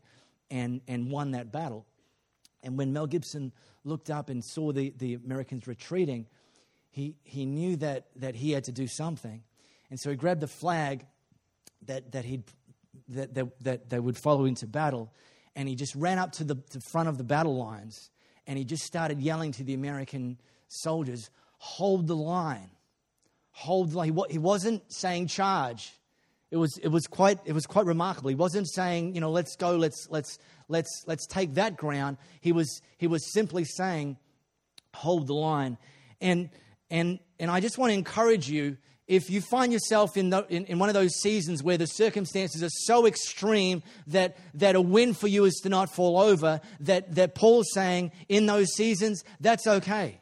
and, 0.50 0.82
and 0.88 1.10
won 1.10 1.32
that 1.32 1.52
battle. 1.52 1.86
And 2.64 2.78
when 2.78 2.94
Mel 2.94 3.08
Gibson 3.08 3.52
looked 3.84 4.10
up 4.10 4.30
and 4.30 4.44
saw 4.44 4.72
the, 4.72 4.94
the 4.98 5.16
Americans 5.16 5.68
retreating, 5.68 6.28
he, 6.92 7.16
he 7.24 7.46
knew 7.46 7.78
that, 7.78 8.08
that 8.18 8.36
he 8.36 8.52
had 8.52 8.66
to 8.66 8.72
do 8.72 8.86
something. 8.86 9.44
And 9.90 10.00
so 10.00 10.10
he 10.10 10.16
grabbed 10.16 10.42
the 10.42 10.48
flag 10.48 11.06
that, 11.88 12.12
that, 12.12 12.26
he'd, 12.26 12.44
that, 13.10 13.34
that, 13.34 13.64
that 13.64 13.90
they 13.90 14.00
would 14.00 14.18
follow 14.18 14.46
into 14.46 14.68
battle, 14.68 15.12
and 15.56 15.68
he 15.68 15.76
just 15.76 15.96
ran 15.96 16.20
up 16.20 16.34
to 16.34 16.44
the 16.44 16.56
to 16.72 16.80
front 16.92 17.10
of 17.10 17.18
the 17.18 17.24
battle 17.24 17.58
lines, 17.58 18.10
and 18.46 18.58
he 18.58 18.66
just 18.66 18.84
started 18.84 19.20
yelling 19.20 19.52
to 19.54 19.64
the 19.64 19.74
American 19.74 20.38
soldiers, 20.68 21.30
Hold 21.64 22.08
the 22.08 22.16
line. 22.16 22.72
Hold 23.52 23.92
the 23.92 23.98
line. 23.98 24.16
He 24.32 24.40
wasn't 24.40 24.82
saying 24.92 25.28
charge. 25.28 25.94
It 26.50 26.58
was, 26.58 26.76
it 26.82 26.88
was 26.88 27.06
quite 27.06 27.40
it 27.46 27.54
was 27.54 27.68
quite 27.68 27.86
remarkable. 27.86 28.30
He 28.30 28.36
wasn't 28.36 28.68
saying, 28.68 29.14
you 29.14 29.22
know, 29.22 29.30
let's 29.30 29.56
go, 29.56 29.76
let's 29.76 30.08
let's 30.10 30.40
let's 30.70 31.04
let's 31.06 31.28
take 31.28 31.54
that 31.54 31.78
ground. 31.78 32.18
He 32.42 32.52
was 32.52 32.82
he 32.98 33.06
was 33.06 33.32
simply 33.32 33.64
saying, 33.64 34.18
hold 34.94 35.28
the 35.28 35.36
line. 35.36 35.78
And 36.20 36.50
and 36.92 37.18
and 37.40 37.50
I 37.50 37.60
just 37.60 37.80
want 37.80 37.90
to 37.90 37.96
encourage 37.96 38.48
you 38.48 38.78
if 39.08 39.30
you 39.30 39.42
find 39.42 39.74
yourself 39.74 40.16
in, 40.16 40.30
the, 40.30 40.46
in, 40.48 40.64
in, 40.68 40.80
one 40.80 40.88
of 40.88 40.96
those 40.96 41.20
seasons 41.20 41.62
where 41.62 41.78
the 41.78 41.86
circumstances 41.86 42.64
are 42.64 42.70
so 42.70 43.06
extreme 43.06 43.84
that, 44.08 44.38
that 44.54 44.76
a 44.78 44.80
win 44.80 45.14
for 45.14 45.28
you 45.28 45.44
is 45.44 45.56
to 45.64 45.70
not 45.70 45.94
fall 45.94 46.18
over, 46.18 46.62
that, 46.80 47.14
that 47.16 47.36
Paul's 47.36 47.68
saying 47.74 48.14
in 48.30 48.46
those 48.46 48.74
seasons, 48.74 49.26
that's 49.42 49.68
okay. 49.68 50.22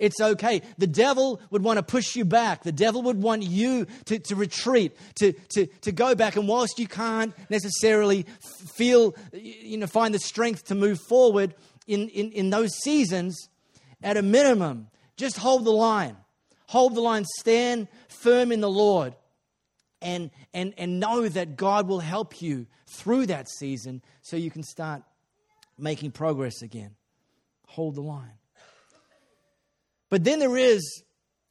It's 0.00 0.20
okay. 0.20 0.62
The 0.78 0.88
devil 0.88 1.40
would 1.50 1.62
want 1.62 1.76
to 1.76 1.84
push 1.84 2.16
you 2.16 2.24
back. 2.24 2.64
The 2.64 2.72
devil 2.72 3.02
would 3.02 3.22
want 3.22 3.44
you 3.44 3.86
to, 4.06 4.18
to 4.18 4.34
retreat, 4.34 4.96
to, 5.20 5.32
to, 5.50 5.66
to 5.66 5.92
go 5.92 6.16
back. 6.16 6.34
And 6.34 6.48
whilst 6.48 6.80
you 6.80 6.88
can't 6.88 7.32
necessarily 7.50 8.26
feel, 8.74 9.14
you 9.32 9.78
know, 9.78 9.86
find 9.86 10.12
the 10.12 10.18
strength 10.18 10.64
to 10.64 10.74
move 10.74 10.98
forward 11.08 11.54
in, 11.86 12.08
in, 12.08 12.32
in 12.32 12.50
those 12.50 12.74
seasons, 12.82 13.48
at 14.02 14.16
a 14.16 14.22
minimum, 14.22 14.88
just 15.22 15.38
hold 15.38 15.64
the 15.64 15.70
line. 15.70 16.16
Hold 16.66 16.94
the 16.94 17.00
line. 17.00 17.24
Stand 17.38 17.88
firm 18.08 18.52
in 18.52 18.60
the 18.60 18.70
Lord. 18.70 19.14
And, 20.00 20.30
and, 20.52 20.74
and 20.76 20.98
know 20.98 21.28
that 21.28 21.56
God 21.56 21.86
will 21.86 22.00
help 22.00 22.42
you 22.42 22.66
through 22.88 23.26
that 23.26 23.48
season 23.48 24.02
so 24.20 24.36
you 24.36 24.50
can 24.50 24.64
start 24.64 25.02
making 25.78 26.10
progress 26.10 26.60
again. 26.60 26.96
Hold 27.68 27.94
the 27.94 28.02
line. 28.02 28.32
But 30.10 30.24
then 30.24 30.40
there 30.40 30.56
is 30.56 31.04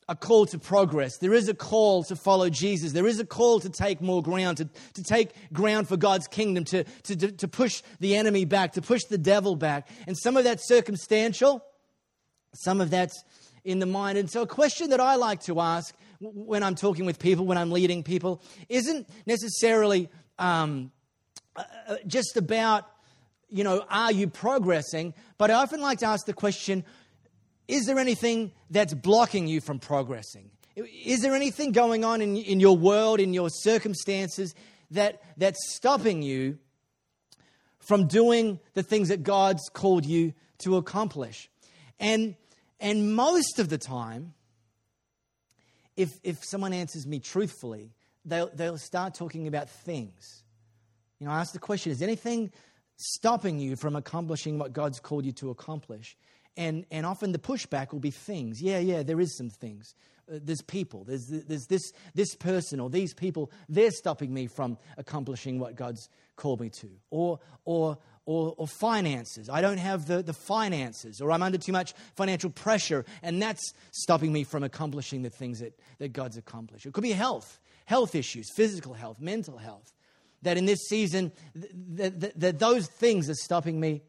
a 0.10 0.16
call 0.16 0.46
to 0.48 0.60
progress. 0.60 1.18
There 1.18 1.34
is 1.34 1.48
a 1.48 1.54
call 1.54 2.04
to 2.04 2.18
follow 2.18 2.50
Jesus. 2.50 2.92
There 2.92 3.08
is 3.08 3.22
a 3.22 3.26
call 3.26 3.62
to 3.62 3.70
take 3.70 4.02
more 4.02 4.22
ground, 4.22 4.58
to, 4.58 4.70
to 4.96 5.04
take 5.04 5.32
ground 5.54 5.88
for 5.88 5.96
God's 5.96 6.28
kingdom, 6.28 6.66
to, 6.66 6.84
to, 7.04 7.32
to 7.32 7.48
push 7.48 7.82
the 8.02 8.18
enemy 8.18 8.44
back, 8.44 8.74
to 8.74 8.82
push 8.82 9.04
the 9.06 9.18
devil 9.18 9.56
back. 9.56 9.88
And 10.08 10.18
some 10.18 10.36
of 10.36 10.44
that's 10.44 10.68
circumstantial, 10.68 11.64
some 12.54 12.82
of 12.82 12.90
that's 12.90 13.24
in 13.64 13.80
the 13.80 13.86
mind. 13.86 14.18
And 14.18 14.30
so, 14.30 14.42
a 14.42 14.48
question 14.48 14.90
that 14.90 15.00
I 15.00 15.16
like 15.16 15.42
to 15.44 15.60
ask 15.60 15.96
when 16.20 16.64
I'm 16.64 16.76
talking 16.76 17.06
with 17.06 17.20
people, 17.20 17.46
when 17.46 17.58
I'm 17.58 17.72
leading 17.72 18.04
people, 18.04 18.42
isn't 18.70 19.08
necessarily 19.26 20.10
um, 20.40 20.92
uh, 21.56 21.64
uh 21.88 21.96
just 22.08 22.38
about, 22.38 22.86
you 23.50 23.64
know, 23.64 23.86
are 23.90 24.12
you 24.12 24.28
progressing? 24.28 25.14
But 25.38 25.52
I 25.52 25.56
often 25.56 25.82
like 25.82 26.00
to 26.00 26.08
ask 26.08 26.26
the 26.26 26.34
question, 26.34 26.84
is 27.68 27.86
there 27.86 28.00
anything 28.00 28.52
that's 28.70 28.94
blocking 28.94 29.48
you 29.48 29.62
from 29.62 29.80
progressing? 29.80 30.52
Is 30.76 31.22
there 31.22 31.36
anything 31.36 31.72
going 31.72 32.06
on 32.06 32.22
in, 32.22 32.38
in 32.38 32.60
your 32.60 32.78
world, 32.78 33.20
in 33.20 33.34
your 33.34 33.50
circumstances, 33.50 34.56
that, 34.92 35.22
that's 35.38 35.74
stopping 35.74 36.22
you 36.22 36.58
from 37.80 38.08
doing 38.08 38.60
the 38.74 38.84
things 38.84 39.10
that 39.10 39.24
God's 39.24 39.70
called 39.70 40.06
you 40.06 40.34
to 40.60 40.78
accomplish? 40.78 41.50
And, 42.00 42.36
and 42.82 43.16
most 43.16 43.60
of 43.60 43.70
the 43.70 43.78
time, 43.78 44.34
if, 45.96 46.10
if 46.24 46.44
someone 46.44 46.74
answers 46.74 47.06
me 47.06 47.20
truthfully, 47.20 47.94
they'll, 48.26 48.50
they'll 48.54 48.78
start 48.78 49.14
talking 49.14 49.48
about 49.48 49.70
things. 49.70 50.44
You 51.20 51.28
know, 51.28 51.34
I 51.34 51.40
ask 51.40 51.54
the 51.54 51.60
question 51.60 51.92
is 51.92 52.02
anything 52.02 52.52
stopping 52.98 53.60
you 53.60 53.76
from 53.76 53.96
accomplishing 53.96 54.58
what 54.58 54.74
God's 54.74 55.00
called 55.00 55.26
you 55.26 55.32
to 55.34 55.52
accomplish? 55.52 56.18
And, 56.58 56.86
and 56.92 57.06
often 57.06 57.32
the 57.32 57.40
pushback 57.40 57.94
will 57.94 58.00
be 58.00 58.12
things. 58.12 58.62
Yeah, 58.62 58.80
yeah, 58.80 59.04
there 59.04 59.22
is 59.22 59.38
some 59.38 59.50
things. 59.50 59.96
Uh, 60.32 60.40
there's 60.42 60.62
people. 60.62 61.04
There's, 61.04 61.28
there's 61.28 61.68
this, 61.68 61.94
this 62.14 62.36
person 62.36 62.80
or 62.80 62.90
these 62.90 63.14
people. 63.14 63.52
They're 63.70 63.92
stopping 63.92 64.34
me 64.34 64.48
from 64.48 64.78
accomplishing 64.98 65.60
what 65.60 65.76
God's 65.76 66.10
called 66.36 66.60
me 66.60 66.70
to. 66.70 66.90
Or, 67.10 67.40
or, 67.64 67.98
or, 68.26 68.54
or 68.58 68.68
finances. 68.68 69.50
I 69.50 69.62
don't 69.62 69.78
have 69.78 70.06
the, 70.06 70.22
the 70.22 70.34
finances. 70.34 71.22
Or 71.22 71.32
I'm 71.32 71.42
under 71.42 71.58
too 71.58 71.72
much 71.72 71.94
financial 72.16 72.50
pressure. 72.50 73.06
And 73.24 73.42
that's 73.42 73.74
stopping 73.92 74.32
me 74.32 74.44
from 74.44 74.64
accomplishing 74.64 75.22
the 75.24 75.30
things 75.30 75.60
that, 75.60 75.80
that 76.00 76.14
God's 76.14 76.38
accomplished. 76.38 76.86
It 76.86 76.94
could 76.94 77.04
be 77.04 77.12
health, 77.12 77.60
health 77.86 78.16
issues, 78.16 78.50
physical 78.56 78.94
health, 78.94 79.20
mental 79.20 79.58
health. 79.58 79.94
That 80.44 80.58
in 80.58 80.66
this 80.66 80.80
season, 80.88 81.32
that, 81.54 82.20
that, 82.20 82.40
that 82.40 82.60
those 82.60 82.88
things 82.88 83.30
are 83.30 83.36
stopping 83.36 83.80
me 83.80 84.02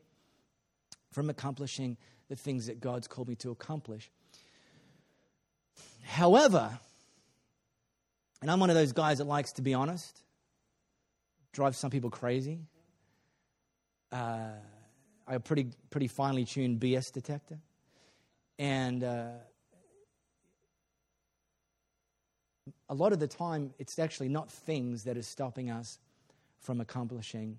from 1.10 1.28
accomplishing 1.28 1.98
the 2.28 2.36
things 2.36 2.66
that 2.66 2.80
God's 2.80 3.06
called 3.06 3.28
me 3.28 3.34
to 3.36 3.50
accomplish. 3.50 4.10
However, 6.04 6.78
and 8.40 8.50
I'm 8.50 8.60
one 8.60 8.70
of 8.70 8.76
those 8.76 8.92
guys 8.92 9.18
that 9.18 9.26
likes 9.26 9.52
to 9.52 9.62
be 9.62 9.74
honest, 9.74 10.22
drives 11.52 11.78
some 11.78 11.90
people 11.90 12.10
crazy. 12.10 12.60
Uh, 14.12 14.50
a 15.26 15.40
pretty, 15.40 15.68
pretty 15.90 16.08
finely 16.08 16.44
tuned 16.44 16.78
BS 16.80 17.10
detector. 17.12 17.58
And 18.58 19.02
uh, 19.02 19.30
a 22.88 22.94
lot 22.94 23.12
of 23.12 23.18
the 23.18 23.26
time, 23.26 23.72
it's 23.78 23.98
actually 23.98 24.28
not 24.28 24.50
things 24.50 25.04
that 25.04 25.16
are 25.16 25.22
stopping 25.22 25.70
us 25.70 25.98
from 26.60 26.80
accomplishing 26.80 27.58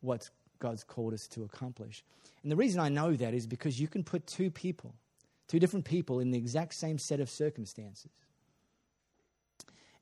what 0.00 0.28
God's 0.58 0.84
called 0.84 1.14
us 1.14 1.26
to 1.28 1.44
accomplish. 1.44 2.04
And 2.42 2.52
the 2.52 2.56
reason 2.56 2.80
I 2.80 2.90
know 2.90 3.14
that 3.14 3.32
is 3.32 3.46
because 3.46 3.80
you 3.80 3.88
can 3.88 4.04
put 4.04 4.26
two 4.26 4.50
people, 4.50 4.94
two 5.48 5.58
different 5.58 5.86
people, 5.86 6.20
in 6.20 6.30
the 6.30 6.38
exact 6.38 6.74
same 6.74 6.98
set 6.98 7.20
of 7.20 7.30
circumstances. 7.30 8.10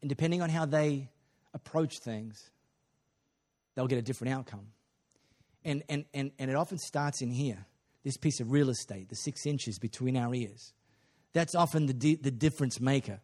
And 0.00 0.08
depending 0.08 0.42
on 0.42 0.50
how 0.50 0.66
they 0.66 1.08
approach 1.54 2.00
things, 2.00 2.50
they'll 3.74 3.86
get 3.86 3.98
a 3.98 4.02
different 4.02 4.34
outcome. 4.34 4.66
And, 5.64 5.82
and, 5.88 6.04
and, 6.12 6.32
and 6.38 6.50
it 6.50 6.56
often 6.56 6.78
starts 6.78 7.22
in 7.22 7.30
here 7.30 7.66
this 8.04 8.16
piece 8.16 8.40
of 8.40 8.50
real 8.50 8.68
estate, 8.68 9.08
the 9.08 9.16
six 9.16 9.46
inches 9.46 9.78
between 9.78 10.16
our 10.16 10.34
ears. 10.34 10.72
That's 11.32 11.54
often 11.54 11.86
the, 11.86 11.94
di- 11.94 12.16
the 12.16 12.30
difference 12.30 12.80
maker 12.80 13.20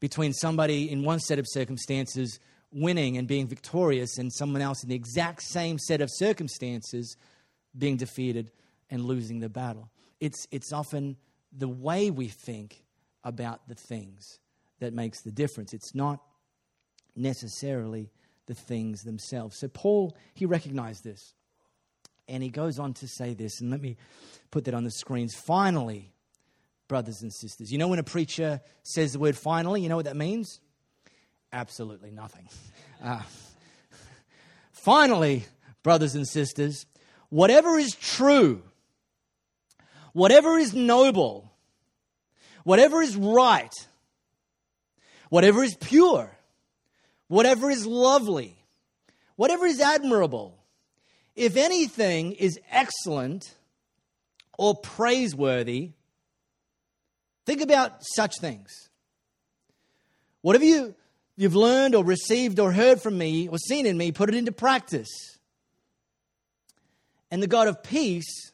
between 0.00 0.32
somebody 0.32 0.90
in 0.90 1.02
one 1.02 1.18
set 1.18 1.38
of 1.38 1.46
circumstances 1.48 2.38
winning 2.72 3.16
and 3.16 3.26
being 3.26 3.46
victorious 3.46 4.18
and 4.18 4.32
someone 4.32 4.60
else 4.60 4.82
in 4.82 4.88
the 4.90 4.94
exact 4.94 5.42
same 5.42 5.78
set 5.78 6.00
of 6.00 6.10
circumstances 6.12 7.16
being 7.76 7.96
defeated 7.96 8.50
and 8.90 9.04
losing 9.04 9.40
the 9.40 9.48
battle. 9.48 9.90
It's, 10.20 10.46
it's 10.50 10.72
often 10.72 11.16
the 11.56 11.68
way 11.68 12.10
we 12.10 12.28
think 12.28 12.84
about 13.24 13.66
the 13.68 13.74
things 13.74 14.38
that 14.80 14.92
makes 14.92 15.22
the 15.22 15.32
difference. 15.32 15.72
It's 15.72 15.94
not 15.94 16.20
necessarily 17.14 18.10
the 18.46 18.54
things 18.54 19.02
themselves. 19.02 19.58
So, 19.58 19.68
Paul, 19.68 20.16
he 20.34 20.46
recognized 20.46 21.02
this. 21.02 21.34
And 22.28 22.42
he 22.42 22.48
goes 22.50 22.78
on 22.78 22.94
to 22.94 23.08
say 23.08 23.34
this, 23.34 23.60
and 23.60 23.70
let 23.70 23.80
me 23.80 23.96
put 24.50 24.64
that 24.64 24.74
on 24.74 24.84
the 24.84 24.90
screens. 24.90 25.34
Finally, 25.34 26.12
brothers 26.88 27.22
and 27.22 27.32
sisters. 27.32 27.72
You 27.72 27.78
know, 27.78 27.88
when 27.88 27.98
a 27.98 28.04
preacher 28.04 28.60
says 28.82 29.12
the 29.12 29.18
word 29.18 29.36
finally, 29.36 29.80
you 29.80 29.88
know 29.88 29.96
what 29.96 30.04
that 30.04 30.16
means? 30.16 30.60
Absolutely 31.52 32.10
nothing. 32.10 32.48
Uh, 33.04 33.20
finally, 34.72 35.44
brothers 35.82 36.14
and 36.14 36.26
sisters, 36.26 36.86
whatever 37.28 37.78
is 37.78 37.94
true, 37.94 38.62
whatever 40.14 40.56
is 40.56 40.72
noble, 40.72 41.52
whatever 42.64 43.02
is 43.02 43.14
right, 43.14 43.74
whatever 45.28 45.62
is 45.62 45.76
pure, 45.76 46.34
whatever 47.28 47.70
is 47.70 47.86
lovely, 47.86 48.56
whatever 49.36 49.66
is 49.66 49.78
admirable, 49.78 50.58
if 51.36 51.56
anything 51.56 52.32
is 52.32 52.58
excellent 52.70 53.54
or 54.58 54.74
praiseworthy, 54.74 55.92
think 57.44 57.60
about 57.60 57.98
such 58.00 58.38
things. 58.40 58.70
Whatever 60.40 60.64
you, 60.64 60.94
you've 61.36 61.54
learned 61.54 61.94
or 61.94 62.04
received 62.04 62.58
or 62.58 62.72
heard 62.72 63.00
from 63.00 63.16
me 63.18 63.48
or 63.48 63.58
seen 63.58 63.86
in 63.86 63.96
me, 63.96 64.10
put 64.12 64.28
it 64.28 64.34
into 64.34 64.52
practice 64.52 65.36
and 67.30 67.42
the 67.42 67.46
God 67.46 67.68
of 67.68 67.82
peace 67.82 68.52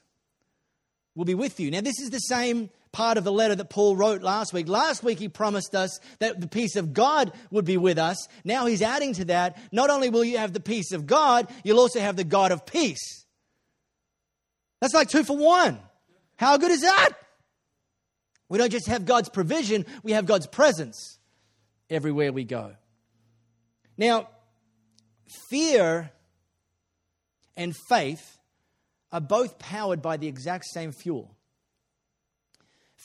will 1.15 1.25
be 1.25 1.35
with 1.35 1.61
you. 1.61 1.71
Now, 1.71 1.81
this 1.81 2.01
is 2.01 2.11
the 2.11 2.19
same 2.19 2.71
part 2.93 3.17
of 3.17 3.25
the 3.25 3.33
letter 3.33 3.55
that 3.55 3.71
Paul 3.71 3.97
wrote 3.97 4.23
last 4.23 4.53
week. 4.53 4.69
Last 4.69 5.03
week, 5.03 5.19
he 5.19 5.29
promised 5.29 5.75
us 5.75 5.99
that 6.19 6.41
the 6.41 6.47
peace 6.47 6.77
of 6.77 6.93
God 6.93 7.33
would 7.51 7.65
be 7.65 7.79
with 7.79 7.99
us. 7.99 8.29
Now, 8.45 8.67
he's 8.67 8.83
adding 8.83 9.15
to 9.15 9.25
that 9.27 9.59
not 9.73 9.91
only 9.91 10.11
will 10.11 10.25
you 10.25 10.39
have 10.39 10.53
the 10.53 10.61
peace 10.61 10.93
of 10.93 11.07
God, 11.07 11.49
you'll 11.65 11.81
also 11.81 12.01
have 12.01 12.17
the 12.17 12.25
God 12.25 12.53
of 12.53 12.67
peace. 12.67 13.25
That's 14.81 14.95
like 14.95 15.09
two 15.09 15.25
for 15.25 15.37
one. 15.37 15.79
How 16.37 16.57
good 16.59 16.71
is 16.71 16.83
that? 16.83 17.13
We 18.49 18.59
don't 18.59 18.71
just 18.71 18.89
have 18.89 19.07
God's 19.07 19.31
provision, 19.31 19.87
we 20.03 20.13
have 20.13 20.27
God's 20.27 20.47
presence 20.47 21.19
everywhere 21.89 22.33
we 22.33 22.45
go. 22.45 22.75
Now, 23.97 24.29
fear 25.49 26.11
and 27.57 27.75
faith 27.89 28.39
are 29.11 29.21
both 29.21 29.59
powered 29.59 30.03
by 30.03 30.17
the 30.17 30.27
exact 30.27 30.65
same 30.67 30.93
fuel. 30.93 31.35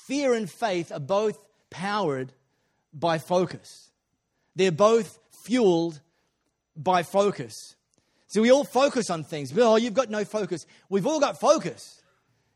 Fear 0.06 0.34
and 0.34 0.50
faith 0.50 0.92
are 0.92 1.00
both 1.00 1.38
powered 1.70 2.32
by 2.94 3.18
focus. 3.18 3.92
They're 4.56 4.72
both 4.72 5.20
fueled 5.44 6.00
by 6.76 7.04
focus. 7.04 7.76
So 8.28 8.42
we 8.42 8.52
all 8.52 8.64
focus 8.64 9.10
on 9.10 9.24
things. 9.24 9.52
Oh, 9.58 9.76
you've 9.76 9.94
got 9.94 10.10
no 10.10 10.24
focus. 10.26 10.66
We've 10.90 11.08
all 11.08 11.20
got 11.20 11.40
focus. 11.40 12.02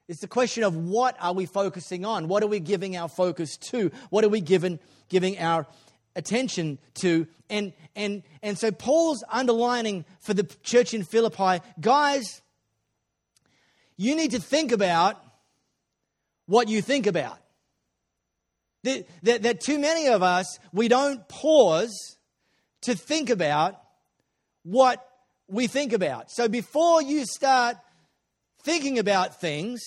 It's 0.07 0.21
the 0.21 0.27
question 0.27 0.63
of 0.63 0.75
what 0.75 1.15
are 1.21 1.33
we 1.33 1.45
focusing 1.45 2.05
on? 2.05 2.27
What 2.27 2.43
are 2.43 2.48
we 2.48 2.60
giving 2.60 2.98
our 2.98 3.07
focus 3.07 3.57
to? 3.57 3.91
What 4.10 4.24
are 4.24 4.29
we 4.29 4.41
giving, 4.41 4.79
giving 5.10 5.39
our 5.39 5.67
attention 6.15 6.79
to? 6.95 7.27
And, 7.50 7.74
and, 7.95 8.24
and 8.41 8.57
so 8.57 8.71
Paul's 8.71 9.24
underlining 9.29 10.05
for 10.19 10.33
the 10.33 10.43
church 10.63 10.93
in 10.93 11.03
Philippi 11.03 11.63
guys, 11.79 12.41
you 13.95 14.15
need 14.15 14.31
to 14.31 14.39
think 14.39 14.71
about 14.71 15.21
what 16.51 16.67
you 16.67 16.81
think 16.81 17.08
about. 17.08 17.38
That, 18.84 19.08
that, 19.24 19.43
that 19.43 19.62
too 19.62 19.79
many 19.79 20.08
of 20.08 20.22
us, 20.22 20.60
we 20.74 20.89
don't 20.89 21.25
pause 21.29 22.17
to 22.81 22.93
think 22.93 23.29
about 23.29 23.81
what 24.63 25.08
we 25.48 25.67
think 25.67 25.93
about. 25.93 26.29
So 26.29 26.50
before 26.50 27.01
you 27.01 27.25
start 27.25 27.77
thinking 28.63 29.00
about 29.00 29.39
things, 29.39 29.79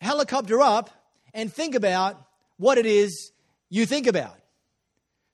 helicopter 0.00 0.62
up 0.62 0.88
and 1.34 1.52
think 1.52 1.74
about 1.74 2.18
what 2.56 2.78
it 2.78 2.86
is 2.86 3.32
you 3.68 3.84
think 3.84 4.06
about. 4.06 4.36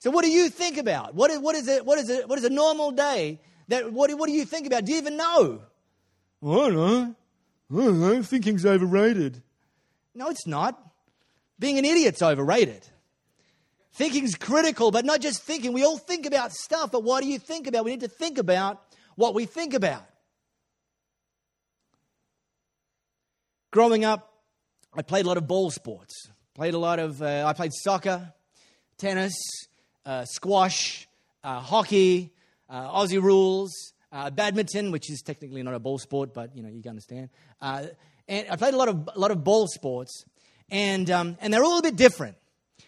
So, 0.01 0.11
what 0.11 0.25
do 0.25 0.31
you 0.31 0.51
think 0.51 0.79
about? 0.79 1.15
What 1.15 1.31
is, 1.31 1.39
what 1.39 1.55
is, 1.55 1.69
it, 1.69 1.87
what 1.87 1.99
is, 1.99 2.11
it, 2.11 2.29
what 2.29 2.39
is 2.39 2.45
a 2.45 2.51
normal 2.51 2.91
day? 2.91 3.41
That, 3.69 3.93
what, 3.93 4.13
what 4.19 4.27
do 4.27 4.33
you 4.33 4.45
think 4.45 4.67
about? 4.67 4.85
Do 4.85 4.93
you 4.93 4.99
even 4.99 5.17
know? 5.17 5.63
I 6.43 6.47
don't 6.47 6.75
know. 6.75 7.15
Don't. 7.73 8.23
Thinking's 8.23 8.67
overrated. 8.67 9.43
No, 10.15 10.29
it's 10.29 10.47
not. 10.47 10.81
Being 11.59 11.79
an 11.79 11.85
idiot's 11.85 12.23
overrated. 12.23 12.87
Thinking's 13.93 14.35
critical, 14.35 14.91
but 14.91 15.05
not 15.05 15.21
just 15.21 15.43
thinking. 15.43 15.73
We 15.73 15.85
all 15.85 15.99
think 15.99 16.27
about 16.27 16.53
stuff, 16.53 16.91
but 16.91 17.05
what 17.05 17.23
do 17.23 17.29
you 17.29 17.39
think 17.39 17.67
about? 17.67 17.85
We 17.85 17.93
need 17.93 18.01
to 18.01 18.09
think 18.09 18.39
about 18.39 18.83
what 19.15 19.35
we 19.35 19.45
think 19.45 19.73
about. 19.73 20.05
Growing 23.71 24.05
up, 24.05 24.33
I 24.93 25.03
played 25.03 25.25
a 25.25 25.29
lot 25.29 25.37
of 25.37 25.47
ball 25.47 25.71
sports. 25.71 26.29
Played 26.55 26.75
a 26.75 26.79
lot 26.79 26.99
of, 26.99 27.21
uh, 27.23 27.45
I 27.47 27.53
played 27.53 27.73
soccer, 27.73 28.33
tennis, 28.99 29.35
uh, 30.07 30.25
squash, 30.25 31.09
uh, 31.43 31.61
hockey, 31.61 32.33
uh, 32.69 32.93
Aussie 32.93 33.21
rules, 33.21 33.94
uh, 34.15 34.31
badminton, 34.31 34.91
which 34.93 35.11
is 35.11 35.21
technically 35.21 35.63
not 35.63 35.75
a 35.75 35.79
ball 35.79 35.99
sport, 35.99 36.33
but 36.33 36.57
you 36.57 36.63
know 36.63 36.71
you 36.71 36.81
can 36.81 36.91
understand. 36.91 37.29
Uh, 37.61 37.87
and 38.29 38.47
I 38.51 38.57
played 38.57 38.73
a 38.73 38.77
lot 38.79 38.89
of 38.89 39.11
a 39.15 39.19
lot 39.19 39.31
of 39.31 39.45
ball 39.45 39.67
sports, 39.67 40.25
and 40.71 41.11
um, 41.11 41.37
and 41.41 41.53
they're 41.53 41.65
all 41.65 41.79
a 41.79 41.83
bit 41.83 41.97
different 41.97 42.37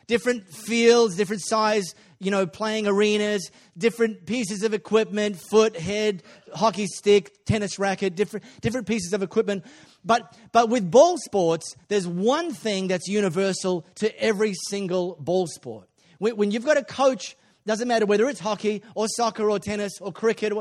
different 0.06 0.48
fields, 0.48 1.16
different 1.16 1.42
size, 1.44 1.94
you 2.18 2.30
know, 2.30 2.46
playing 2.46 2.86
arenas, 2.86 3.50
different 3.76 4.26
pieces 4.26 4.62
of 4.62 4.72
equipment, 4.74 5.36
foot, 5.50 5.76
head, 5.76 6.22
hockey 6.54 6.86
stick, 6.86 7.44
tennis 7.44 7.78
racket, 7.78 8.14
different, 8.14 8.44
different 8.60 8.86
pieces 8.86 9.12
of 9.12 9.22
equipment. 9.22 9.64
But, 10.04 10.36
but 10.52 10.68
with 10.68 10.90
ball 10.90 11.18
sports, 11.18 11.74
there's 11.88 12.06
one 12.06 12.52
thing 12.52 12.88
that's 12.88 13.08
universal 13.08 13.84
to 13.96 14.22
every 14.22 14.54
single 14.68 15.16
ball 15.18 15.46
sport. 15.48 15.88
When, 16.18 16.36
when 16.36 16.50
you've 16.52 16.64
got 16.64 16.76
a 16.76 16.84
coach, 16.84 17.36
doesn't 17.66 17.88
matter 17.88 18.06
whether 18.06 18.28
it's 18.28 18.40
hockey 18.40 18.82
or 18.94 19.08
soccer 19.08 19.50
or 19.50 19.58
tennis 19.58 20.00
or 20.00 20.12
cricket, 20.12 20.52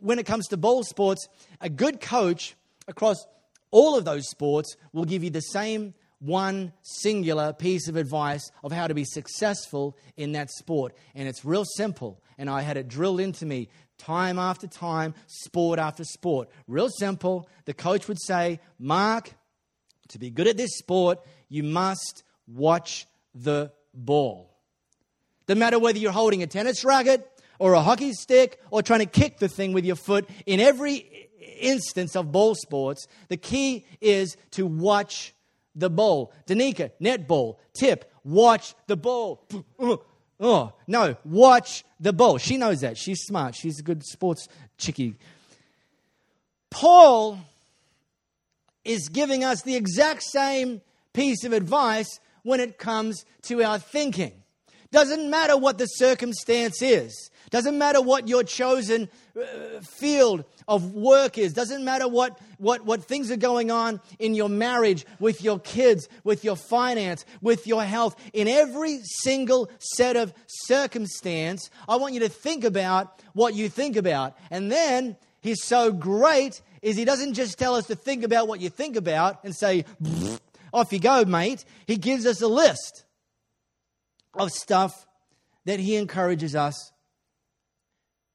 when 0.00 0.18
it 0.18 0.26
comes 0.26 0.46
to 0.48 0.56
ball 0.56 0.84
sports, 0.84 1.28
a 1.60 1.68
good 1.68 2.00
coach 2.00 2.54
across 2.86 3.16
all 3.70 3.96
of 3.98 4.04
those 4.04 4.28
sports 4.28 4.76
will 4.92 5.04
give 5.04 5.24
you 5.24 5.30
the 5.30 5.40
same 5.40 5.94
one 6.20 6.72
singular 6.82 7.52
piece 7.52 7.88
of 7.88 7.96
advice 7.96 8.50
of 8.62 8.72
how 8.72 8.86
to 8.86 8.94
be 8.94 9.04
successful 9.04 9.96
in 10.16 10.32
that 10.32 10.50
sport. 10.50 10.96
And 11.14 11.28
it's 11.28 11.44
real 11.44 11.64
simple. 11.64 12.22
And 12.38 12.48
I 12.48 12.62
had 12.62 12.76
it 12.76 12.88
drilled 12.88 13.20
into 13.20 13.44
me 13.44 13.68
time 13.98 14.38
after 14.38 14.66
time, 14.66 15.14
sport 15.26 15.78
after 15.78 16.04
sport. 16.04 16.48
Real 16.66 16.88
simple. 16.88 17.48
The 17.64 17.74
coach 17.74 18.08
would 18.08 18.20
say, 18.20 18.60
Mark, 18.78 19.32
to 20.08 20.18
be 20.18 20.30
good 20.30 20.46
at 20.46 20.56
this 20.56 20.78
sport, 20.78 21.18
you 21.48 21.62
must 21.62 22.22
watch 22.46 23.06
the 23.34 23.72
ball. 23.92 24.53
No 25.48 25.54
matter 25.54 25.78
whether 25.78 25.98
you're 25.98 26.12
holding 26.12 26.42
a 26.42 26.46
tennis 26.46 26.84
racket 26.84 27.30
or 27.58 27.74
a 27.74 27.82
hockey 27.82 28.12
stick 28.12 28.60
or 28.70 28.82
trying 28.82 29.00
to 29.00 29.06
kick 29.06 29.38
the 29.38 29.48
thing 29.48 29.72
with 29.72 29.84
your 29.84 29.96
foot, 29.96 30.28
in 30.46 30.60
every 30.60 31.28
instance 31.60 32.16
of 32.16 32.32
ball 32.32 32.54
sports, 32.54 33.06
the 33.28 33.36
key 33.36 33.86
is 34.00 34.36
to 34.52 34.66
watch 34.66 35.34
the 35.74 35.90
ball. 35.90 36.32
Danica, 36.46 36.90
netball. 37.00 37.56
Tip, 37.74 38.10
watch 38.24 38.74
the 38.86 38.96
ball. 38.96 39.46
Oh, 40.40 40.72
no, 40.88 41.16
watch 41.24 41.84
the 42.00 42.12
ball. 42.12 42.38
She 42.38 42.56
knows 42.56 42.80
that. 42.80 42.98
She's 42.98 43.20
smart. 43.20 43.54
She's 43.54 43.78
a 43.78 43.82
good 43.82 44.04
sports 44.04 44.48
chickie. 44.76 45.14
Paul 46.70 47.38
is 48.84 49.08
giving 49.08 49.44
us 49.44 49.62
the 49.62 49.76
exact 49.76 50.24
same 50.24 50.82
piece 51.12 51.44
of 51.44 51.52
advice 51.52 52.18
when 52.42 52.58
it 52.58 52.78
comes 52.78 53.24
to 53.42 53.62
our 53.62 53.78
thinking. 53.78 54.32
Doesn't 54.90 55.28
matter 55.28 55.56
what 55.56 55.78
the 55.78 55.86
circumstance 55.86 56.82
is. 56.82 57.30
Doesn't 57.50 57.78
matter 57.78 58.00
what 58.00 58.28
your 58.28 58.42
chosen 58.42 59.08
uh, 59.36 59.80
field 59.80 60.44
of 60.66 60.94
work 60.94 61.38
is. 61.38 61.52
Doesn't 61.52 61.84
matter 61.84 62.08
what, 62.08 62.38
what, 62.58 62.84
what 62.84 63.04
things 63.04 63.30
are 63.30 63.36
going 63.36 63.70
on 63.70 64.00
in 64.18 64.34
your 64.34 64.48
marriage, 64.48 65.06
with 65.20 65.42
your 65.42 65.60
kids, 65.60 66.08
with 66.24 66.44
your 66.44 66.56
finance, 66.56 67.24
with 67.42 67.66
your 67.66 67.84
health. 67.84 68.16
In 68.32 68.48
every 68.48 69.00
single 69.02 69.70
set 69.78 70.16
of 70.16 70.32
circumstance, 70.46 71.70
I 71.88 71.96
want 71.96 72.14
you 72.14 72.20
to 72.20 72.28
think 72.28 72.64
about 72.64 73.22
what 73.34 73.54
you 73.54 73.68
think 73.68 73.96
about. 73.96 74.36
And 74.50 74.72
then 74.72 75.16
he's 75.40 75.62
so 75.62 75.92
great 75.92 76.60
is 76.82 76.96
he 76.96 77.04
doesn't 77.04 77.34
just 77.34 77.58
tell 77.58 77.74
us 77.74 77.86
to 77.86 77.94
think 77.94 78.24
about 78.24 78.48
what 78.48 78.60
you 78.60 78.68
think 78.68 78.96
about 78.96 79.44
and 79.44 79.54
say, 79.54 79.84
off 80.72 80.92
you 80.92 80.98
go, 80.98 81.24
mate. 81.24 81.64
He 81.86 81.96
gives 81.96 82.26
us 82.26 82.42
a 82.42 82.48
list 82.48 83.03
of 84.36 84.50
stuff 84.50 85.06
that 85.64 85.80
he 85.80 85.96
encourages 85.96 86.54
us 86.54 86.92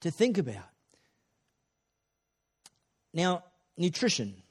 to 0.02 0.12
think 0.12 0.38
about. 0.38 0.64
Now, 3.14 3.44
nutrition. 3.78 4.42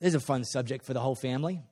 There's 0.00 0.14
a 0.14 0.20
fun 0.20 0.44
subject 0.44 0.84
for 0.84 0.92
the 0.92 1.00
whole 1.00 1.14
family. 1.14 1.62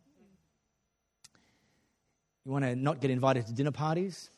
You 2.45 2.51
want 2.51 2.65
to 2.65 2.75
not 2.75 3.01
get 3.01 3.11
invited 3.11 3.47
to 3.47 3.53
dinner 3.53 3.71
parties? 3.71 4.31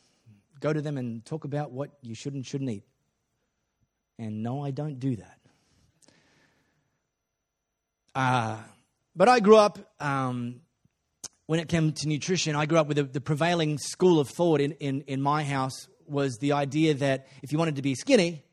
Go 0.59 0.71
to 0.71 0.81
them 0.81 0.97
and 0.97 1.25
talk 1.25 1.43
about 1.43 1.71
what 1.71 1.91
you 2.01 2.13
should 2.13 2.33
and 2.33 2.45
shouldn't 2.45 2.69
eat. 2.69 2.83
And 4.17 4.43
no, 4.43 4.63
I 4.63 4.71
don't 4.71 4.99
do 4.99 5.15
that. 5.15 5.39
Uh, 8.13 8.57
but 9.15 9.27
I 9.27 9.39
grew 9.39 9.57
up, 9.57 9.79
um, 9.99 10.61
when 11.47 11.59
it 11.59 11.69
came 11.69 11.91
to 11.91 12.07
nutrition, 12.07 12.55
I 12.55 12.65
grew 12.65 12.77
up 12.77 12.87
with 12.87 12.97
the, 12.97 13.03
the 13.03 13.21
prevailing 13.21 13.77
school 13.77 14.19
of 14.19 14.29
thought 14.29 14.61
in, 14.61 14.71
in, 14.73 15.01
in 15.01 15.21
my 15.21 15.43
house 15.43 15.87
was 16.07 16.37
the 16.37 16.53
idea 16.53 16.95
that 16.95 17.27
if 17.43 17.51
you 17.51 17.57
wanted 17.57 17.75
to 17.75 17.81
be 17.81 17.95
skinny, 17.95 18.43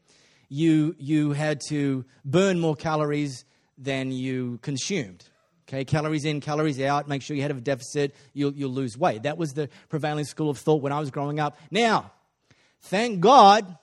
you, 0.48 0.94
you 0.98 1.32
had 1.32 1.60
to 1.68 2.04
burn 2.24 2.60
more 2.60 2.76
calories 2.76 3.44
than 3.78 4.12
you 4.12 4.58
consumed. 4.62 5.24
Okay, 5.66 5.84
calories 5.84 6.26
in, 6.26 6.40
calories 6.40 6.80
out, 6.80 7.08
make 7.08 7.22
sure 7.22 7.34
you 7.34 7.40
had 7.40 7.50
a 7.50 7.54
deficit, 7.54 8.14
you'll, 8.34 8.52
you'll 8.52 8.72
lose 8.72 8.98
weight. 8.98 9.22
That 9.22 9.38
was 9.38 9.52
the 9.52 9.70
prevailing 9.88 10.26
school 10.26 10.50
of 10.50 10.58
thought 10.58 10.82
when 10.82 10.92
I 10.92 11.00
was 11.00 11.10
growing 11.10 11.40
up. 11.40 11.56
Now, 11.70 12.12
thank 12.82 13.20
God, 13.20 13.78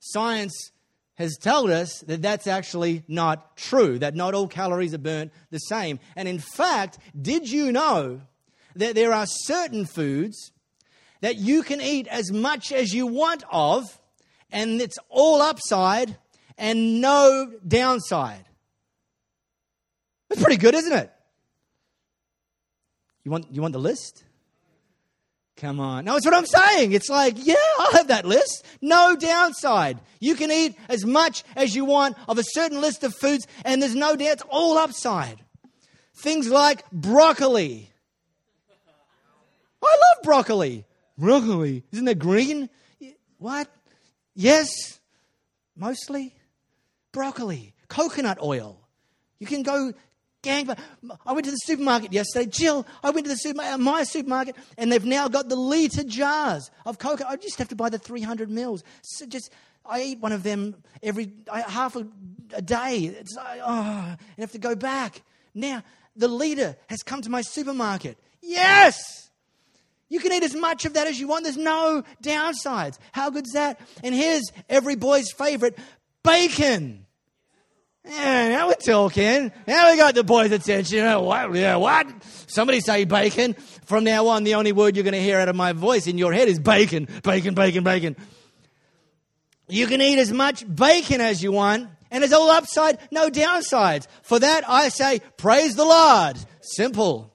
science 0.00 0.70
has 1.14 1.38
told 1.38 1.70
us 1.70 2.00
that 2.00 2.20
that's 2.20 2.46
actually 2.46 3.04
not 3.08 3.56
true, 3.56 3.98
that 4.00 4.14
not 4.14 4.34
all 4.34 4.48
calories 4.48 4.92
are 4.92 4.98
burnt 4.98 5.32
the 5.50 5.58
same. 5.58 5.98
And 6.14 6.28
in 6.28 6.40
fact, 6.40 6.98
did 7.18 7.50
you 7.50 7.72
know 7.72 8.20
that 8.76 8.94
there 8.94 9.12
are 9.12 9.26
certain 9.26 9.86
foods 9.86 10.52
that 11.20 11.36
you 11.36 11.62
can 11.62 11.80
eat 11.80 12.06
as 12.08 12.30
much 12.30 12.72
as 12.72 12.92
you 12.92 13.06
want 13.06 13.42
of 13.50 13.84
and 14.50 14.80
it's 14.80 14.98
all 15.08 15.42
upside 15.42 16.16
and 16.56 17.00
no 17.00 17.52
downside. 17.66 18.44
That's 20.28 20.42
pretty 20.42 20.58
good, 20.58 20.74
isn't 20.74 20.92
it? 20.92 21.12
You 23.24 23.30
want, 23.30 23.46
you 23.50 23.62
want 23.62 23.72
the 23.72 23.80
list? 23.80 24.24
Come 25.56 25.80
on. 25.80 26.04
No, 26.04 26.16
it's 26.16 26.26
what 26.26 26.34
I'm 26.34 26.46
saying. 26.46 26.92
It's 26.92 27.08
like, 27.08 27.36
yeah, 27.38 27.54
I'll 27.78 27.92
have 27.92 28.08
that 28.08 28.26
list. 28.26 28.64
No 28.82 29.16
downside. 29.16 30.00
You 30.20 30.34
can 30.34 30.50
eat 30.50 30.76
as 30.88 31.04
much 31.04 31.44
as 31.56 31.74
you 31.74 31.84
want 31.84 32.16
of 32.28 32.38
a 32.38 32.44
certain 32.44 32.80
list 32.80 33.04
of 33.04 33.14
foods, 33.14 33.46
and 33.64 33.80
there's 33.80 33.94
no 33.94 34.16
doubt 34.16 34.32
it's 34.32 34.42
all 34.48 34.76
upside. 34.78 35.42
Things 36.16 36.48
like 36.48 36.88
broccoli. 36.90 37.90
I 39.84 39.96
love 39.96 40.22
broccoli. 40.24 40.84
Broccoli. 41.16 41.82
Isn't 41.92 42.04
that 42.06 42.18
green? 42.18 42.68
What? 43.38 43.68
Yes, 44.34 44.98
mostly 45.76 46.34
broccoli, 47.14 47.72
coconut 47.88 48.38
oil. 48.42 48.78
You 49.38 49.46
can 49.46 49.62
go 49.62 49.92
gang. 50.42 50.68
I 51.24 51.32
went 51.32 51.46
to 51.46 51.50
the 51.50 51.56
supermarket 51.64 52.12
yesterday. 52.12 52.50
Jill, 52.50 52.86
I 53.02 53.10
went 53.10 53.24
to 53.24 53.30
the 53.30 53.36
super, 53.36 53.62
uh, 53.62 53.78
my 53.78 54.02
supermarket, 54.04 54.56
and 54.76 54.92
they've 54.92 55.04
now 55.04 55.28
got 55.28 55.48
the 55.48 55.56
litre 55.56 56.04
jars 56.04 56.70
of 56.84 56.98
Coca. 56.98 57.26
I 57.26 57.36
just 57.36 57.58
have 57.58 57.68
to 57.68 57.76
buy 57.76 57.88
the 57.88 57.98
300 57.98 58.50
mils. 58.50 58.84
So 59.02 59.24
just 59.26 59.50
I 59.86 60.02
eat 60.02 60.20
one 60.20 60.32
of 60.32 60.42
them 60.42 60.76
every 61.02 61.32
half 61.48 61.96
a, 61.96 62.06
a 62.52 62.62
day. 62.62 63.04
It's, 63.06 63.36
oh, 63.38 63.42
I 63.42 63.60
ah, 63.62 64.16
have 64.38 64.52
to 64.52 64.58
go 64.58 64.74
back. 64.74 65.22
Now, 65.54 65.82
the 66.16 66.28
leader 66.28 66.76
has 66.88 67.02
come 67.02 67.22
to 67.22 67.30
my 67.30 67.40
supermarket. 67.40 68.18
Yes! 68.42 69.23
You 70.14 70.20
can 70.20 70.32
eat 70.32 70.44
as 70.44 70.54
much 70.54 70.84
of 70.84 70.92
that 70.92 71.08
as 71.08 71.18
you 71.18 71.26
want. 71.26 71.42
There's 71.42 71.56
no 71.56 72.04
downsides. 72.22 72.98
How 73.10 73.30
good's 73.30 73.50
that? 73.54 73.80
And 74.04 74.14
here's 74.14 74.44
every 74.68 74.94
boy's 74.94 75.32
favorite 75.32 75.76
bacon. 76.22 77.04
Yeah, 78.04 78.50
now 78.50 78.68
we're 78.68 78.74
talking. 78.74 79.50
Now 79.66 79.90
we 79.90 79.96
got 79.96 80.14
the 80.14 80.22
boys' 80.22 80.52
attention. 80.52 81.04
What? 81.20 81.56
Yeah, 81.56 81.74
what? 81.76 82.06
Somebody 82.46 82.78
say 82.78 83.04
bacon. 83.06 83.54
From 83.86 84.04
now 84.04 84.28
on, 84.28 84.44
the 84.44 84.54
only 84.54 84.70
word 84.70 84.94
you're 84.94 85.02
going 85.02 85.14
to 85.14 85.20
hear 85.20 85.40
out 85.40 85.48
of 85.48 85.56
my 85.56 85.72
voice 85.72 86.06
in 86.06 86.16
your 86.16 86.32
head 86.32 86.46
is 86.46 86.60
bacon, 86.60 87.08
bacon, 87.24 87.54
bacon, 87.54 87.82
bacon. 87.82 88.14
You 89.66 89.88
can 89.88 90.00
eat 90.00 90.20
as 90.20 90.30
much 90.30 90.64
bacon 90.72 91.20
as 91.20 91.42
you 91.42 91.50
want, 91.50 91.88
and 92.12 92.22
it's 92.22 92.32
all 92.32 92.50
upside, 92.52 93.00
no 93.10 93.30
downsides. 93.30 94.06
For 94.22 94.38
that, 94.38 94.62
I 94.68 94.90
say, 94.90 95.22
praise 95.38 95.74
the 95.74 95.84
Lord. 95.84 96.38
Simple. 96.60 97.33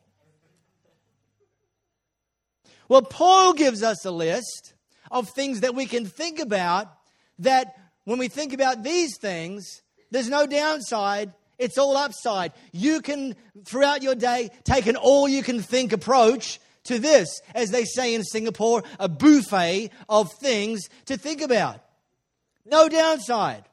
Well, 2.90 3.04
Paul 3.04 3.54
gives 3.54 3.84
us 3.84 4.04
a 4.04 4.12
list 4.12 4.74
of 5.12 5.30
things 5.30 5.62
that 5.62 5.76
we 5.76 5.86
can 5.86 6.06
think 6.06 6.40
about 6.40 6.92
that 7.40 7.76
when 8.04 8.18
we 8.18 8.28
think 8.28 8.52
about 8.52 8.84
these 8.84 9.18
things, 9.18 9.82
there's 10.12 10.30
no 10.30 10.48
downside. 10.48 11.32
It's 11.60 11.78
all 11.78 11.96
upside. 11.96 12.52
You 12.72 13.02
can, 13.02 13.36
throughout 13.64 14.02
your 14.02 14.16
day, 14.16 14.50
take 14.64 14.88
an 14.88 14.96
all 14.96 15.30
you 15.30 15.44
can 15.44 15.62
think 15.62 15.94
approach 15.94 16.60
to 16.86 16.98
this, 16.98 17.42
as 17.54 17.70
they 17.70 17.86
say 17.86 18.16
in 18.16 18.24
Singapore, 18.24 18.84
a 19.00 19.08
buffet 19.08 19.92
of 20.08 20.32
things 20.34 20.90
to 21.06 21.18
think 21.18 21.42
about. 21.42 21.84
No 22.66 22.90
downside. 22.90 23.66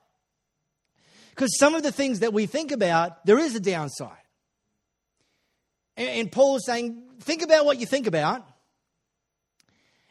Because 1.31 1.59
some 1.59 1.75
of 1.75 1.83
the 1.83 1.93
things 1.93 2.21
that 2.21 2.33
we 2.33 2.47
think 2.47 2.73
about, 2.73 3.25
there 3.25 3.39
is 3.39 3.55
a 3.55 3.61
downside. 3.61 4.11
And, 5.97 6.31
Paul 6.31 6.57
is 6.57 6.67
saying, 6.67 7.03
think 7.21 7.43
about 7.43 7.65
what 7.65 7.79
you 7.79 7.87
think 7.87 8.07
about. 8.07 8.47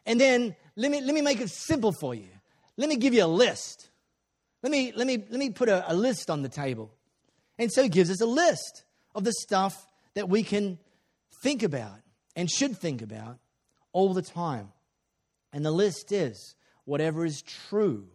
And 0.05 0.19
then 0.19 0.55
let 0.75 0.91
me, 0.91 1.01
let 1.01 1.13
me 1.13 1.21
make 1.21 1.41
it 1.41 1.49
simple 1.49 1.91
for 1.99 2.13
you. 2.13 2.29
Let 2.77 2.89
me 2.89 2.97
give 2.97 3.13
you 3.13 3.23
a 3.23 3.27
list. 3.27 3.89
Let 4.61 4.71
me, 4.71 4.91
let 4.95 5.07
me, 5.07 5.17
let 5.29 5.39
me 5.39 5.49
put 5.49 5.69
a, 5.69 5.91
a 5.91 5.93
list 5.93 6.29
on 6.29 6.41
the 6.41 6.49
table. 6.49 6.91
And 7.57 7.71
so 7.71 7.83
he 7.83 7.89
gives 7.89 8.09
us 8.09 8.21
a 8.21 8.25
list 8.25 8.83
of 9.13 9.23
the 9.23 9.33
stuff 9.33 9.87
that 10.13 10.29
we 10.29 10.43
can 10.43 10.77
think 11.43 11.63
about 11.63 11.99
and 12.35 12.49
should 12.49 12.77
think 12.77 13.01
about 13.01 13.37
all 13.93 14.13
the 14.13 14.21
time. 14.21 14.69
And 15.53 15.65
the 15.65 15.71
list 15.71 16.11
is 16.11 16.55
whatever 16.83 17.25
is 17.25 17.41
true, 17.41 18.07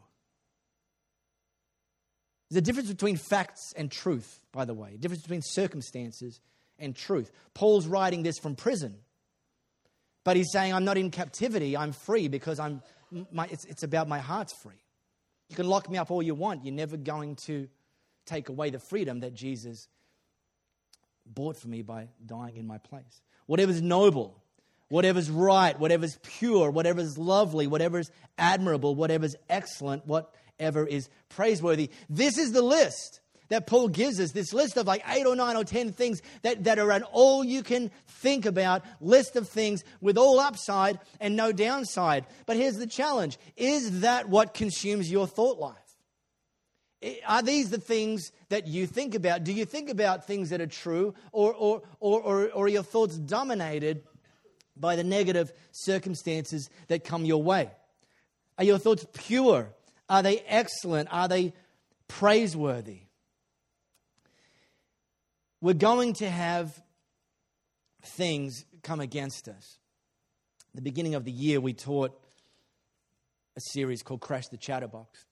there's 2.50 2.58
a 2.58 2.62
difference 2.62 2.90
between 2.90 3.16
facts 3.16 3.72
and 3.76 3.90
truth, 3.90 4.40
by 4.52 4.64
the 4.64 4.74
way, 4.74 4.92
a 4.94 4.98
difference 4.98 5.22
between 5.22 5.42
circumstances 5.42 6.40
and 6.78 6.96
truth. 6.96 7.30
Paul's 7.54 7.86
writing 7.86 8.22
this 8.22 8.38
from 8.38 8.56
prison, 8.56 8.96
but 10.24 10.36
he's 10.36 10.52
saying, 10.52 10.72
I'm 10.72 10.84
not 10.84 10.98
in 10.98 11.10
captivity, 11.10 11.76
I'm 11.76 11.92
free 11.92 12.28
because 12.28 12.58
I'm, 12.58 12.82
my, 13.32 13.46
it's, 13.50 13.64
it's 13.64 13.82
about 13.82 14.08
my 14.08 14.18
heart's 14.18 14.54
free. 14.62 14.82
You 15.48 15.56
can 15.56 15.66
lock 15.66 15.90
me 15.90 15.98
up 15.98 16.10
all 16.10 16.22
you 16.22 16.34
want, 16.34 16.64
you're 16.64 16.74
never 16.74 16.96
going 16.96 17.36
to 17.46 17.68
take 18.26 18.48
away 18.48 18.70
the 18.70 18.78
freedom 18.78 19.20
that 19.20 19.34
Jesus 19.34 19.88
bought 21.26 21.56
for 21.56 21.68
me 21.68 21.82
by 21.82 22.08
dying 22.24 22.56
in 22.56 22.66
my 22.66 22.78
place. 22.78 23.22
Whatever's 23.46 23.82
noble, 23.82 24.42
whatever's 24.88 25.30
right, 25.30 25.78
whatever's 25.78 26.18
pure, 26.22 26.70
whatever's 26.70 27.18
lovely, 27.18 27.66
whatever's 27.66 28.10
admirable, 28.38 28.94
whatever's 28.94 29.36
excellent, 29.48 30.06
whatever 30.06 30.86
is 30.86 31.08
praiseworthy. 31.28 31.90
This 32.08 32.38
is 32.38 32.52
the 32.52 32.62
list 32.62 33.19
that 33.50 33.66
Paul 33.66 33.88
gives 33.88 34.18
us 34.18 34.32
this 34.32 34.54
list 34.54 34.76
of 34.76 34.86
like 34.86 35.04
eight 35.08 35.26
or 35.26 35.36
nine 35.36 35.56
or 35.56 35.64
ten 35.64 35.92
things 35.92 36.22
that, 36.42 36.64
that 36.64 36.78
are 36.78 36.90
an 36.90 37.02
all 37.02 37.44
you 37.44 37.62
can 37.62 37.90
think 38.06 38.46
about 38.46 38.82
list 39.00 39.36
of 39.36 39.48
things 39.48 39.84
with 40.00 40.16
all 40.16 40.40
upside 40.40 40.98
and 41.20 41.36
no 41.36 41.52
downside. 41.52 42.24
But 42.46 42.56
here's 42.56 42.78
the 42.78 42.86
challenge 42.86 43.38
is 43.56 44.00
that 44.00 44.28
what 44.28 44.54
consumes 44.54 45.10
your 45.10 45.26
thought 45.26 45.58
life? 45.58 45.76
Are 47.26 47.42
these 47.42 47.70
the 47.70 47.78
things 47.78 48.30
that 48.50 48.66
you 48.66 48.86
think 48.86 49.14
about? 49.14 49.42
Do 49.42 49.52
you 49.52 49.64
think 49.64 49.88
about 49.88 50.26
things 50.26 50.50
that 50.50 50.60
are 50.60 50.66
true, 50.66 51.14
or, 51.32 51.54
or, 51.54 51.82
or, 51.98 52.20
or, 52.20 52.50
or 52.50 52.64
are 52.66 52.68
your 52.68 52.82
thoughts 52.82 53.16
dominated 53.16 54.02
by 54.76 54.96
the 54.96 55.04
negative 55.04 55.50
circumstances 55.72 56.68
that 56.88 57.04
come 57.04 57.24
your 57.24 57.42
way? 57.42 57.70
Are 58.58 58.64
your 58.64 58.78
thoughts 58.78 59.06
pure? 59.14 59.70
Are 60.10 60.22
they 60.22 60.40
excellent? 60.40 61.08
Are 61.10 61.26
they 61.26 61.54
praiseworthy? 62.06 63.00
We're 65.62 65.74
going 65.74 66.14
to 66.14 66.30
have 66.30 66.82
things 68.02 68.64
come 68.82 69.00
against 69.00 69.46
us. 69.46 69.78
At 70.70 70.76
the 70.76 70.82
beginning 70.82 71.14
of 71.14 71.24
the 71.26 71.30
year, 71.30 71.60
we 71.60 71.74
taught 71.74 72.18
a 73.56 73.60
series 73.60 74.02
called 74.02 74.22
Crash 74.22 74.48
the 74.48 74.56
Chatterbox. 74.56 75.26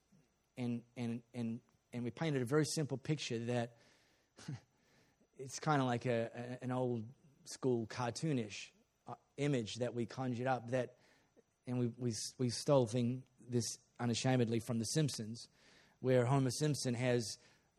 And, 0.58 0.82
and, 0.98 1.22
and, 1.32 1.60
and 1.94 2.04
we 2.04 2.10
painted 2.10 2.42
a 2.42 2.44
very 2.44 2.66
simple 2.66 2.98
picture 2.98 3.38
that 3.46 3.72
it's 5.38 5.58
kind 5.60 5.80
of 5.80 5.88
like 5.88 6.04
a, 6.04 6.28
a, 6.34 6.62
an 6.62 6.72
old 6.72 7.04
school 7.46 7.86
cartoonish 7.86 8.66
uh, 9.08 9.14
image 9.38 9.76
that 9.76 9.94
we 9.94 10.04
conjured 10.04 10.46
up 10.46 10.70
that 10.72 10.96
and 11.66 11.78
we, 11.78 11.90
we, 11.96 12.12
we 12.36 12.50
stole 12.50 12.84
thing, 12.84 13.22
this 13.48 13.78
unashamedly 13.98 14.60
from 14.60 14.78
The 14.78 14.84
Simpsons, 14.84 15.48
where 16.00 16.26
Homer 16.26 16.50
Simpson 16.50 16.92
has 16.92 17.38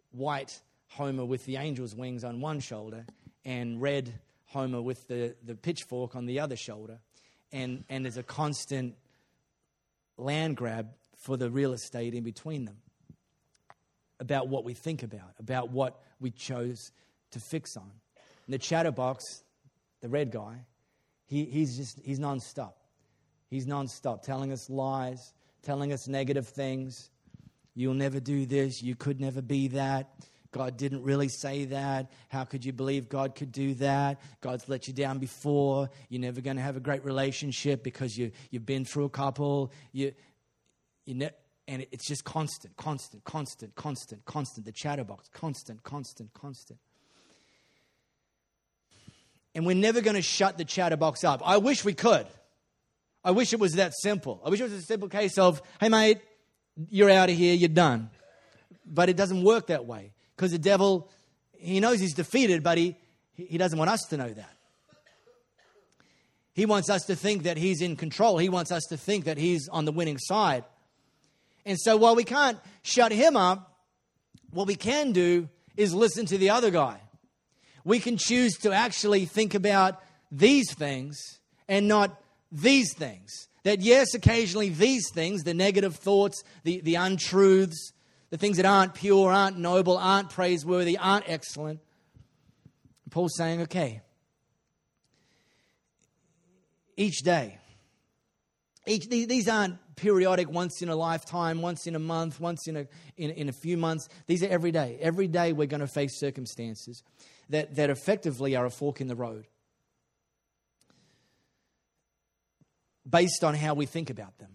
white 0.10 0.62
Homer 0.90 1.26
with 1.26 1.46
the 1.46 1.58
angel's 1.58 1.96
wings 1.96 2.24
on 2.24 2.42
one 2.42 2.60
shoulder 2.60 3.06
and 3.46 3.82
red 3.82 4.14
Homer 4.48 4.82
with 4.82 5.08
the, 5.08 5.36
the 5.46 5.56
pitchfork 5.56 6.16
on 6.16 6.26
the 6.26 6.40
other 6.40 6.56
shoulder. 6.56 7.00
And, 7.52 7.84
and 7.90 8.06
there's 8.06 8.18
a 8.18 8.24
constant 8.24 8.96
land 10.18 10.58
grab 10.58 10.90
for 11.18 11.38
the 11.38 11.50
real 11.50 11.74
estate 11.74 12.14
in 12.14 12.24
between 12.24 12.66
them 12.66 12.78
about 14.20 14.48
what 14.50 14.64
we 14.64 14.74
think 14.74 15.04
about, 15.04 15.34
about 15.40 15.70
what 15.70 16.02
we 16.20 16.32
chose 16.32 16.92
to 17.32 17.40
fix 17.40 17.78
on. 17.78 17.92
And 18.46 18.54
the 18.54 18.58
chatterbox, 18.58 19.24
the 20.02 20.10
red 20.10 20.32
guy, 20.32 20.66
he, 21.26 21.46
he's 21.46 21.78
just, 21.78 22.00
he's 22.04 22.20
nonstop. 22.20 22.74
He's 23.50 23.66
nonstop 23.66 24.24
telling 24.24 24.52
us 24.52 24.70
lies, 24.70 25.34
telling 25.62 25.94
us 25.94 26.08
negative 26.08 26.48
things. 26.48 27.10
You'll 27.76 27.94
never 27.94 28.20
do 28.20 28.46
this. 28.46 28.82
You 28.82 28.96
could 28.96 29.22
never 29.22 29.42
be 29.42 29.70
that. 29.70 30.10
God 30.52 30.78
didn't 30.78 31.04
really 31.04 31.30
say 31.30 31.66
that. 31.66 32.12
How 32.28 32.44
could 32.44 32.66
you 32.66 32.74
believe 32.74 33.08
God 33.08 33.36
could 33.36 33.52
do 33.52 33.76
that? 33.76 34.20
God's 34.42 34.68
let 34.68 34.88
you 34.88 34.94
down 34.94 35.20
before. 35.20 35.90
You're 36.10 36.22
never 36.22 36.42
going 36.42 36.58
to 36.58 36.64
have 36.64 36.76
a 36.76 36.80
great 36.80 37.06
relationship 37.06 37.84
because 37.84 38.18
you, 38.18 38.32
you've 38.50 38.66
been 38.66 38.84
through 38.84 39.06
a 39.06 39.10
couple. 39.10 39.72
You, 39.92 40.14
you 41.06 41.16
ne- 41.16 41.32
and 41.68 41.86
it's 41.92 42.08
just 42.08 42.24
constant, 42.24 42.76
constant, 42.78 43.24
constant, 43.26 43.76
constant, 43.76 44.26
constant. 44.26 44.66
The 44.66 44.72
chatterbox, 44.72 45.30
constant, 45.30 45.84
constant, 45.84 46.34
constant. 46.34 46.80
And 49.54 49.68
we're 49.68 49.76
never 49.76 50.02
going 50.02 50.16
to 50.16 50.22
shut 50.24 50.58
the 50.58 50.66
chatterbox 50.66 51.24
up. 51.24 51.44
I 51.46 51.58
wish 51.58 51.86
we 51.86 51.94
could. 51.94 52.26
I 53.24 53.32
wish 53.32 53.54
it 53.54 53.60
was 53.60 53.74
that 53.74 53.94
simple. 53.94 54.42
I 54.44 54.50
wish 54.50 54.62
it 54.62 54.64
was 54.64 54.74
a 54.74 54.82
simple 54.82 55.10
case 55.10 55.38
of, 55.38 55.62
hey, 55.80 55.90
mate, 55.90 56.22
you're 56.90 57.10
out 57.10 57.30
of 57.30 57.36
here, 57.36 57.54
you're 57.54 57.70
done. 57.70 58.10
But 58.86 59.10
it 59.10 59.18
doesn't 59.18 59.44
work 59.44 59.68
that 59.68 59.86
way 59.86 60.14
because 60.40 60.54
the 60.54 60.58
devil, 60.58 61.10
he 61.58 61.82
knows 61.82 62.00
he's 62.00 62.14
defeated, 62.14 62.64
but 62.64 62.78
he, 62.78 62.96
he 63.34 63.58
doesn't 63.58 63.78
want 63.78 63.92
us 63.92 64.04
to 64.10 64.16
know 64.16 64.30
that. 64.30 64.56
He 66.54 66.66
wants 66.66 66.90
us 66.90 67.04
to 67.08 67.16
think 67.18 67.44
that 67.44 67.58
he's 67.58 67.82
in 67.82 67.98
control. 67.98 68.38
He 68.38 68.48
wants 68.48 68.72
us 68.72 68.84
to 68.86 68.96
think 68.96 69.26
that 69.26 69.38
he's 69.38 69.68
on 69.68 69.84
the 69.84 69.92
winning 69.92 70.18
side. 70.18 70.64
And 71.66 71.78
so 71.78 71.98
while 71.98 72.16
we 72.16 72.24
can't 72.24 72.58
shut 72.84 73.12
him 73.12 73.36
up, 73.36 73.80
what 74.52 74.66
we 74.66 74.76
can 74.76 75.12
do 75.12 75.50
is 75.76 75.94
listen 75.94 76.26
to 76.28 76.38
the 76.38 76.52
other 76.52 76.72
guy. 76.72 77.02
We 77.84 78.00
can 78.00 78.16
choose 78.16 78.54
to 78.60 78.72
actually 78.72 79.26
think 79.26 79.56
about 79.56 80.02
these 80.32 80.74
things 80.74 81.20
and 81.68 81.90
not 81.90 82.18
these 82.50 82.94
things. 82.94 83.50
That, 83.64 83.82
yes, 83.82 84.14
occasionally 84.14 84.70
these 84.70 85.12
things, 85.14 85.44
the 85.44 85.54
negative 85.54 85.98
thoughts, 85.98 86.46
the, 86.64 86.80
the 86.80 86.96
untruths, 86.96 87.92
the 88.30 88.38
things 88.38 88.58
that 88.58 88.66
aren't 88.66 88.94
pure, 88.94 89.32
aren't 89.32 89.58
noble, 89.58 89.98
aren't 89.98 90.30
praiseworthy, 90.30 90.98
aren't 90.98 91.28
excellent. 91.28 91.80
Paul's 93.10 93.36
saying, 93.36 93.62
okay, 93.62 94.02
each 96.96 97.20
day, 97.24 97.58
each, 98.86 99.08
these 99.10 99.48
aren't 99.48 99.78
periodic, 99.96 100.50
once 100.50 100.82
in 100.82 100.90
a 100.90 100.96
lifetime, 100.96 101.62
once 101.62 101.88
in 101.88 101.96
a 101.96 102.00
month, 102.00 102.40
once 102.40 102.68
in 102.68 102.78
a, 102.78 102.88
in, 103.18 103.32
in 103.32 103.50
a 103.50 103.52
few 103.52 103.78
months. 103.78 104.08
These 104.28 104.44
are 104.44 104.48
every 104.48 104.72
day. 104.72 104.98
Every 105.02 105.28
day 105.28 105.54
we're 105.54 105.68
going 105.68 105.82
to 105.82 105.88
face 105.88 106.20
circumstances 106.20 107.04
that, 107.50 107.76
that 107.76 107.90
effectively 107.90 108.56
are 108.56 108.66
a 108.66 108.72
fork 108.72 109.02
in 109.02 109.08
the 109.08 109.16
road 109.16 109.48
based 113.10 113.44
on 113.44 113.56
how 113.56 113.74
we 113.74 113.86
think 113.86 114.10
about 114.10 114.38
them. 114.38 114.52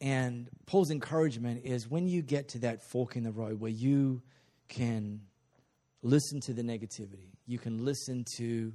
And 0.00 0.48
Paul's 0.66 0.90
encouragement 0.90 1.62
is 1.64 1.88
when 1.88 2.06
you 2.06 2.22
get 2.22 2.48
to 2.50 2.60
that 2.60 2.82
fork 2.82 3.16
in 3.16 3.22
the 3.22 3.32
road 3.32 3.60
where 3.60 3.70
you 3.70 4.22
can 4.68 5.20
listen 6.02 6.40
to 6.40 6.54
the 6.54 6.62
negativity, 6.62 7.34
you 7.46 7.58
can 7.58 7.84
listen 7.84 8.24
to 8.36 8.72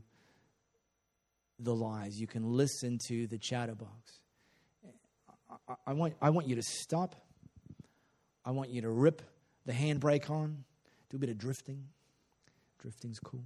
the 1.59 1.73
lies, 1.73 2.19
you 2.19 2.27
can 2.27 2.43
listen 2.43 2.99
to 3.07 3.27
the 3.27 3.37
chatterbox. 3.37 4.19
I, 5.67 5.73
I, 5.87 5.93
want, 5.93 6.13
I 6.21 6.29
want 6.29 6.47
you 6.47 6.55
to 6.55 6.63
stop. 6.63 7.15
I 8.43 8.51
want 8.51 8.69
you 8.69 8.81
to 8.81 8.89
rip 8.89 9.23
the 9.65 9.73
handbrake 9.73 10.29
on, 10.29 10.63
do 11.09 11.17
a 11.17 11.19
bit 11.19 11.29
of 11.29 11.37
drifting. 11.37 11.85
Drifting's 12.79 13.19
cool. 13.19 13.45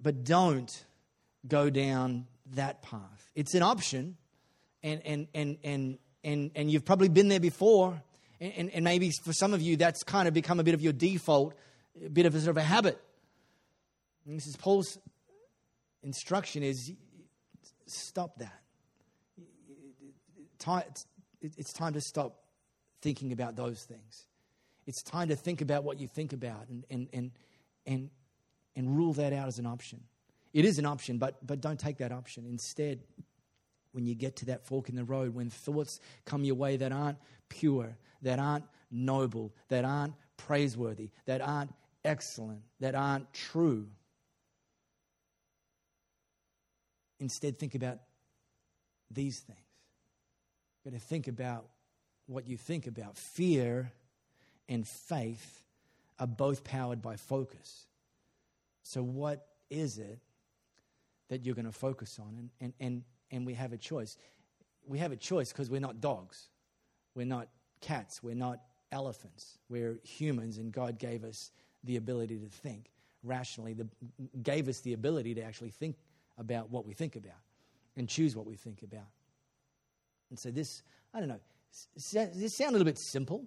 But 0.00 0.24
don't 0.24 0.70
go 1.46 1.70
down 1.70 2.26
that 2.54 2.82
path. 2.82 3.30
It's 3.34 3.54
an 3.54 3.62
option, 3.62 4.16
and, 4.82 5.02
and, 5.04 5.26
and, 5.34 5.58
and, 5.64 5.98
and, 6.24 6.50
and 6.54 6.70
you've 6.70 6.84
probably 6.84 7.08
been 7.08 7.28
there 7.28 7.40
before, 7.40 8.00
and, 8.40 8.70
and 8.70 8.84
maybe 8.84 9.10
for 9.24 9.32
some 9.32 9.54
of 9.54 9.60
you 9.60 9.76
that's 9.76 10.02
kind 10.02 10.28
of 10.28 10.34
become 10.34 10.60
a 10.60 10.64
bit 10.64 10.74
of 10.74 10.80
your 10.80 10.92
default, 10.92 11.54
a 12.04 12.08
bit 12.08 12.26
of 12.26 12.34
a 12.34 12.40
sort 12.40 12.50
of 12.50 12.56
a 12.56 12.62
habit. 12.62 13.00
And 14.26 14.36
this 14.36 14.46
is 14.46 14.56
Paul's 14.56 14.98
instruction 16.02 16.62
is 16.62 16.92
stop 17.86 18.38
that. 18.38 18.60
It's 21.40 21.72
time 21.72 21.92
to 21.94 22.00
stop 22.00 22.36
thinking 23.00 23.32
about 23.32 23.56
those 23.56 23.82
things. 23.84 24.26
It's 24.86 25.02
time 25.02 25.28
to 25.28 25.36
think 25.36 25.60
about 25.60 25.84
what 25.84 26.00
you 26.00 26.08
think 26.08 26.32
about 26.32 26.68
and, 26.68 26.84
and, 26.90 27.08
and, 27.12 27.30
and, 27.86 28.10
and 28.74 28.96
rule 28.96 29.12
that 29.14 29.32
out 29.32 29.48
as 29.48 29.58
an 29.58 29.66
option. 29.66 30.00
It 30.52 30.64
is 30.64 30.78
an 30.78 30.86
option, 30.86 31.18
but, 31.18 31.46
but 31.46 31.60
don't 31.60 31.78
take 31.78 31.98
that 31.98 32.10
option. 32.10 32.46
Instead, 32.46 33.00
when 33.92 34.06
you 34.06 34.14
get 34.14 34.36
to 34.36 34.46
that 34.46 34.64
fork 34.64 34.88
in 34.88 34.96
the 34.96 35.04
road, 35.04 35.34
when 35.34 35.50
thoughts 35.50 36.00
come 36.24 36.44
your 36.44 36.54
way 36.54 36.76
that 36.76 36.92
aren't 36.92 37.18
pure, 37.48 37.96
that 38.22 38.38
aren't 38.38 38.64
noble, 38.90 39.52
that 39.68 39.84
aren't 39.84 40.14
praiseworthy, 40.36 41.10
that 41.26 41.40
aren't 41.40 41.74
excellent, 42.04 42.62
that 42.80 42.94
aren't 42.94 43.32
true, 43.32 43.86
instead 47.18 47.58
think 47.58 47.74
about 47.74 47.98
these 49.10 49.40
things. 49.40 49.58
You've 50.84 50.92
got 50.92 51.00
to 51.00 51.04
think 51.06 51.28
about 51.28 51.66
what 52.26 52.46
you 52.46 52.56
think 52.56 52.86
about. 52.86 53.16
Fear 53.16 53.90
and 54.68 54.86
faith 54.86 55.62
are 56.18 56.26
both 56.26 56.62
powered 56.62 57.00
by 57.00 57.16
focus. 57.16 57.86
So, 58.82 59.02
what 59.02 59.46
is 59.70 59.98
it 59.98 60.20
that 61.28 61.44
you're 61.44 61.54
going 61.54 61.66
to 61.66 61.72
focus 61.72 62.18
on. 62.18 62.36
And, 62.38 62.50
and, 62.60 62.72
and, 62.80 63.02
and 63.30 63.46
we 63.46 63.54
have 63.54 63.72
a 63.72 63.78
choice. 63.78 64.16
We 64.86 64.98
have 64.98 65.12
a 65.12 65.16
choice 65.16 65.52
because 65.52 65.70
we're 65.70 65.80
not 65.80 66.00
dogs, 66.00 66.48
we're 67.14 67.26
not 67.26 67.48
cats, 67.80 68.22
we're 68.22 68.34
not 68.34 68.60
elephants. 68.92 69.58
We're 69.68 69.98
humans, 70.02 70.58
and 70.58 70.72
God 70.72 70.98
gave 70.98 71.24
us 71.24 71.50
the 71.84 71.96
ability 71.96 72.38
to 72.38 72.46
think 72.46 72.90
rationally, 73.22 73.74
the, 73.74 73.86
gave 74.42 74.68
us 74.68 74.80
the 74.80 74.92
ability 74.92 75.34
to 75.34 75.42
actually 75.42 75.70
think 75.70 75.96
about 76.38 76.70
what 76.70 76.86
we 76.86 76.94
think 76.94 77.16
about 77.16 77.40
and 77.96 78.08
choose 78.08 78.36
what 78.36 78.46
we 78.46 78.54
think 78.54 78.82
about. 78.82 79.08
And 80.30 80.38
so, 80.38 80.50
this, 80.50 80.82
I 81.12 81.18
don't 81.18 81.28
know, 81.28 81.40
does 81.94 82.12
this 82.12 82.56
sound 82.56 82.70
a 82.70 82.72
little 82.72 82.84
bit 82.84 82.98
simple? 82.98 83.44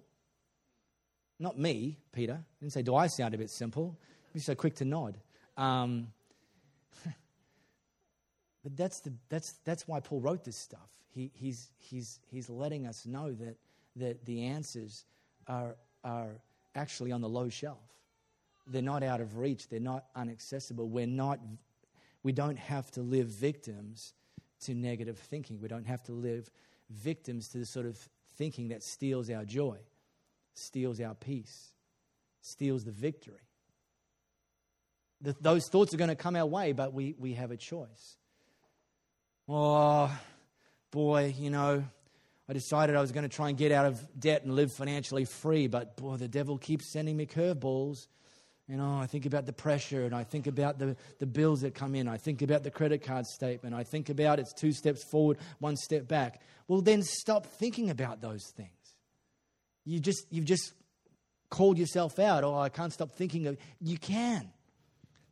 Not 1.38 1.58
me, 1.58 1.98
Peter. 2.12 2.34
I 2.34 2.60
didn't 2.60 2.72
say, 2.72 2.82
do 2.82 2.94
I 2.94 3.06
sound 3.06 3.34
a 3.34 3.38
bit 3.38 3.50
simple? 3.50 3.98
You're 4.34 4.42
so 4.42 4.54
quick 4.54 4.74
to 4.76 4.84
nod. 4.84 5.18
Um, 5.56 6.08
but 8.62 8.76
that's, 8.76 9.00
the, 9.00 9.12
that's, 9.28 9.52
that's 9.64 9.88
why 9.88 10.00
Paul 10.00 10.20
wrote 10.20 10.44
this 10.44 10.56
stuff. 10.56 10.88
He, 11.10 11.30
he's, 11.34 11.70
he's, 11.78 12.20
he's 12.30 12.48
letting 12.48 12.86
us 12.86 13.04
know 13.04 13.32
that, 13.32 13.56
that 13.96 14.24
the 14.24 14.44
answers 14.44 15.04
are, 15.46 15.76
are 16.04 16.40
actually 16.74 17.12
on 17.12 17.20
the 17.20 17.28
low 17.28 17.48
shelf. 17.48 17.78
They're 18.66 18.80
not 18.80 19.02
out 19.02 19.20
of 19.20 19.36
reach, 19.36 19.68
they're 19.68 19.80
not 19.80 20.04
inaccessible. 20.16 20.88
We're 20.88 21.06
not, 21.06 21.40
we 22.22 22.32
don't 22.32 22.58
have 22.58 22.90
to 22.92 23.02
live 23.02 23.26
victims 23.26 24.14
to 24.62 24.74
negative 24.74 25.18
thinking. 25.18 25.60
We 25.60 25.68
don't 25.68 25.86
have 25.86 26.02
to 26.04 26.12
live 26.12 26.48
victims 26.88 27.48
to 27.48 27.58
the 27.58 27.66
sort 27.66 27.86
of 27.86 27.98
thinking 28.36 28.68
that 28.68 28.82
steals 28.82 29.28
our 29.28 29.44
joy, 29.44 29.78
steals 30.54 31.00
our 31.00 31.14
peace, 31.14 31.72
steals 32.40 32.84
the 32.84 32.92
victory. 32.92 33.34
The, 35.20 35.34
those 35.40 35.68
thoughts 35.68 35.92
are 35.92 35.96
going 35.96 36.10
to 36.10 36.16
come 36.16 36.36
our 36.36 36.46
way, 36.46 36.72
but 36.72 36.92
we, 36.92 37.16
we 37.18 37.34
have 37.34 37.50
a 37.50 37.56
choice 37.56 38.16
oh, 39.48 40.10
boy, 40.90 41.34
you 41.38 41.50
know, 41.50 41.84
I 42.48 42.52
decided 42.52 42.96
I 42.96 43.00
was 43.00 43.12
going 43.12 43.28
to 43.28 43.34
try 43.34 43.48
and 43.48 43.56
get 43.56 43.72
out 43.72 43.86
of 43.86 44.20
debt 44.20 44.44
and 44.44 44.54
live 44.54 44.72
financially 44.72 45.24
free, 45.24 45.68
but 45.68 45.96
boy, 45.96 46.16
the 46.16 46.28
devil 46.28 46.58
keeps 46.58 46.92
sending 46.92 47.16
me 47.16 47.26
curveballs. 47.26 48.08
You 48.68 48.76
know, 48.76 48.98
I 48.98 49.06
think 49.06 49.26
about 49.26 49.46
the 49.46 49.52
pressure 49.52 50.04
and 50.04 50.14
I 50.14 50.24
think 50.24 50.46
about 50.46 50.78
the, 50.78 50.96
the 51.18 51.26
bills 51.26 51.62
that 51.62 51.74
come 51.74 51.94
in. 51.94 52.08
I 52.08 52.16
think 52.16 52.42
about 52.42 52.62
the 52.62 52.70
credit 52.70 53.02
card 53.02 53.26
statement. 53.26 53.74
I 53.74 53.84
think 53.84 54.08
about 54.08 54.38
it's 54.38 54.52
two 54.52 54.72
steps 54.72 55.04
forward, 55.04 55.38
one 55.58 55.76
step 55.76 56.08
back. 56.08 56.40
Well, 56.68 56.80
then 56.80 57.02
stop 57.02 57.46
thinking 57.46 57.90
about 57.90 58.20
those 58.20 58.44
things. 58.56 58.70
You 59.84 59.98
just, 59.98 60.26
you've 60.30 60.44
just 60.44 60.72
called 61.50 61.76
yourself 61.76 62.18
out. 62.18 62.44
Oh, 62.44 62.58
I 62.58 62.68
can't 62.68 62.92
stop 62.92 63.12
thinking 63.12 63.46
of 63.46 63.58
You 63.80 63.98
can. 63.98 64.50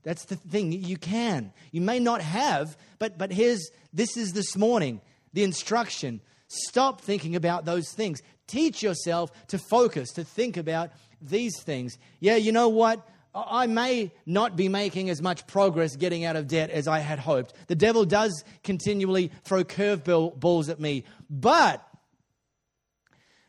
That's 0.02 0.24
the 0.24 0.36
thing. 0.36 0.72
You 0.72 0.96
can. 0.96 1.52
You 1.72 1.80
may 1.80 1.98
not 1.98 2.20
have, 2.20 2.76
but, 2.98 3.18
but 3.18 3.32
here's 3.32 3.70
this 3.92 4.16
is 4.16 4.32
this 4.32 4.56
morning 4.56 5.00
the 5.32 5.44
instruction. 5.44 6.20
Stop 6.48 7.00
thinking 7.00 7.36
about 7.36 7.64
those 7.64 7.92
things. 7.92 8.22
Teach 8.46 8.82
yourself 8.82 9.30
to 9.48 9.58
focus, 9.58 10.10
to 10.12 10.24
think 10.24 10.56
about 10.56 10.90
these 11.20 11.62
things. 11.62 11.96
Yeah, 12.18 12.36
you 12.36 12.50
know 12.50 12.68
what? 12.68 13.06
I 13.32 13.68
may 13.68 14.10
not 14.26 14.56
be 14.56 14.68
making 14.68 15.08
as 15.08 15.22
much 15.22 15.46
progress 15.46 15.94
getting 15.94 16.24
out 16.24 16.34
of 16.34 16.48
debt 16.48 16.70
as 16.70 16.88
I 16.88 16.98
had 16.98 17.20
hoped. 17.20 17.54
The 17.68 17.76
devil 17.76 18.04
does 18.04 18.42
continually 18.64 19.30
throw 19.44 19.62
curveballs 19.62 20.68
at 20.68 20.80
me. 20.80 21.04
But 21.28 21.86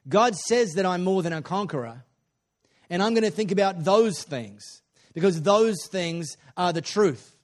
God 0.07 0.35
says 0.35 0.73
that 0.73 0.85
I'm 0.85 1.03
more 1.03 1.23
than 1.23 1.33
a 1.33 1.41
conqueror. 1.41 2.03
And 2.91 3.01
I'm 3.01 3.13
going 3.13 3.23
to 3.23 3.31
think 3.31 3.51
about 3.51 3.83
those 3.83 4.21
things 4.21 4.80
because 5.13 5.41
those 5.41 5.85
things 5.87 6.37
are 6.57 6.73
the 6.73 6.81
truth. 6.81 7.35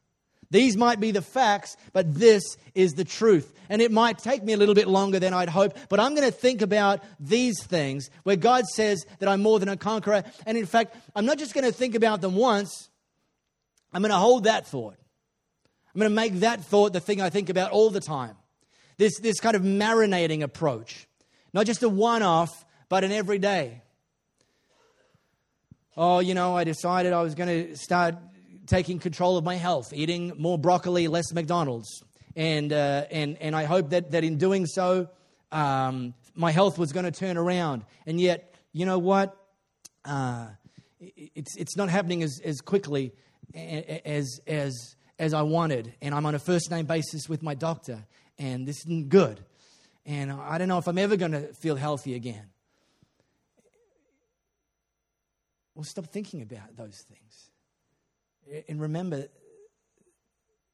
These 0.49 0.77
might 0.77 0.99
be 0.99 1.11
the 1.11 1.21
facts, 1.21 1.75
but 1.91 2.13
this 2.13 2.41
is 2.73 2.93
the 2.93 3.03
truth. 3.03 3.53
And 3.69 3.81
it 3.81 3.91
might 3.91 4.17
take 4.17 4.43
me 4.43 4.53
a 4.53 4.57
little 4.57 4.75
bit 4.75 4.87
longer 4.87 5.19
than 5.19 5.33
I'd 5.33 5.49
hope, 5.49 5.77
but 5.89 5.99
I'm 5.99 6.15
going 6.15 6.27
to 6.27 6.31
think 6.31 6.61
about 6.61 7.03
these 7.19 7.61
things 7.63 8.09
where 8.23 8.37
God 8.37 8.65
says 8.65 9.05
that 9.19 9.27
I'm 9.27 9.41
more 9.41 9.59
than 9.59 9.67
a 9.67 9.75
conqueror. 9.75 10.23
And 10.45 10.57
in 10.57 10.65
fact, 10.65 10.95
I'm 11.15 11.25
not 11.25 11.37
just 11.37 11.53
going 11.53 11.65
to 11.65 11.73
think 11.73 11.95
about 11.95 12.21
them 12.21 12.35
once, 12.35 12.89
I'm 13.91 14.01
going 14.01 14.11
to 14.11 14.17
hold 14.17 14.45
that 14.45 14.67
thought. 14.67 14.95
I'm 15.93 15.99
going 15.99 16.11
to 16.11 16.15
make 16.15 16.41
that 16.41 16.63
thought 16.63 16.93
the 16.93 16.99
thing 16.99 17.21
I 17.21 17.29
think 17.29 17.49
about 17.49 17.71
all 17.71 17.89
the 17.89 17.99
time. 17.99 18.35
This, 18.97 19.19
this 19.19 19.39
kind 19.39 19.55
of 19.55 19.63
marinating 19.63 20.43
approach. 20.43 21.07
Not 21.53 21.65
just 21.65 21.83
a 21.83 21.89
one 21.89 22.23
off, 22.23 22.65
but 22.89 23.03
an 23.03 23.11
everyday 23.11 23.81
oh, 25.97 26.19
you 26.19 26.35
know, 26.35 26.55
I 26.55 26.63
decided 26.63 27.11
I 27.11 27.23
was 27.23 27.33
going 27.33 27.49
to 27.49 27.75
start 27.75 28.15
taking 28.67 28.99
control 28.99 29.37
of 29.37 29.43
my 29.43 29.55
health, 29.55 29.91
eating 29.93 30.33
more 30.37 30.57
broccoli, 30.57 31.07
less 31.07 31.33
McDonald's. 31.33 32.03
And, 32.35 32.71
uh, 32.71 33.05
and, 33.09 33.37
and 33.41 33.55
I 33.55 33.63
hoped 33.63 33.89
that, 33.89 34.11
that 34.11 34.23
in 34.23 34.37
doing 34.37 34.67
so, 34.67 35.09
um, 35.51 36.13
my 36.35 36.51
health 36.51 36.77
was 36.77 36.91
going 36.93 37.05
to 37.05 37.11
turn 37.11 37.35
around. 37.35 37.83
And 38.05 38.21
yet, 38.21 38.53
you 38.73 38.85
know 38.85 38.99
what? 38.99 39.35
Uh, 40.05 40.47
it's, 40.99 41.55
it's 41.57 41.75
not 41.75 41.89
happening 41.89 42.21
as, 42.21 42.39
as 42.45 42.61
quickly 42.61 43.13
as, 43.55 44.39
as, 44.45 44.95
as 45.17 45.33
I 45.33 45.41
wanted. 45.41 45.93
And 46.01 46.13
I'm 46.13 46.25
on 46.27 46.35
a 46.35 46.39
first 46.39 46.69
name 46.69 46.85
basis 46.85 47.27
with 47.27 47.41
my 47.41 47.55
doctor, 47.55 48.05
and 48.37 48.67
this 48.67 48.77
isn't 48.85 49.09
good. 49.09 49.43
And 50.05 50.31
I 50.31 50.57
don't 50.57 50.67
know 50.67 50.77
if 50.77 50.87
I'm 50.87 50.97
ever 50.97 51.17
going 51.17 51.31
to 51.31 51.53
feel 51.55 51.75
healthy 51.75 52.13
again. 52.13 52.45
Well, 55.77 55.83
stop 55.83 56.07
thinking 56.07 56.41
about 56.41 56.75
those 56.75 57.05
things. 57.07 57.51
And 58.67 58.81
remember, 58.81 59.27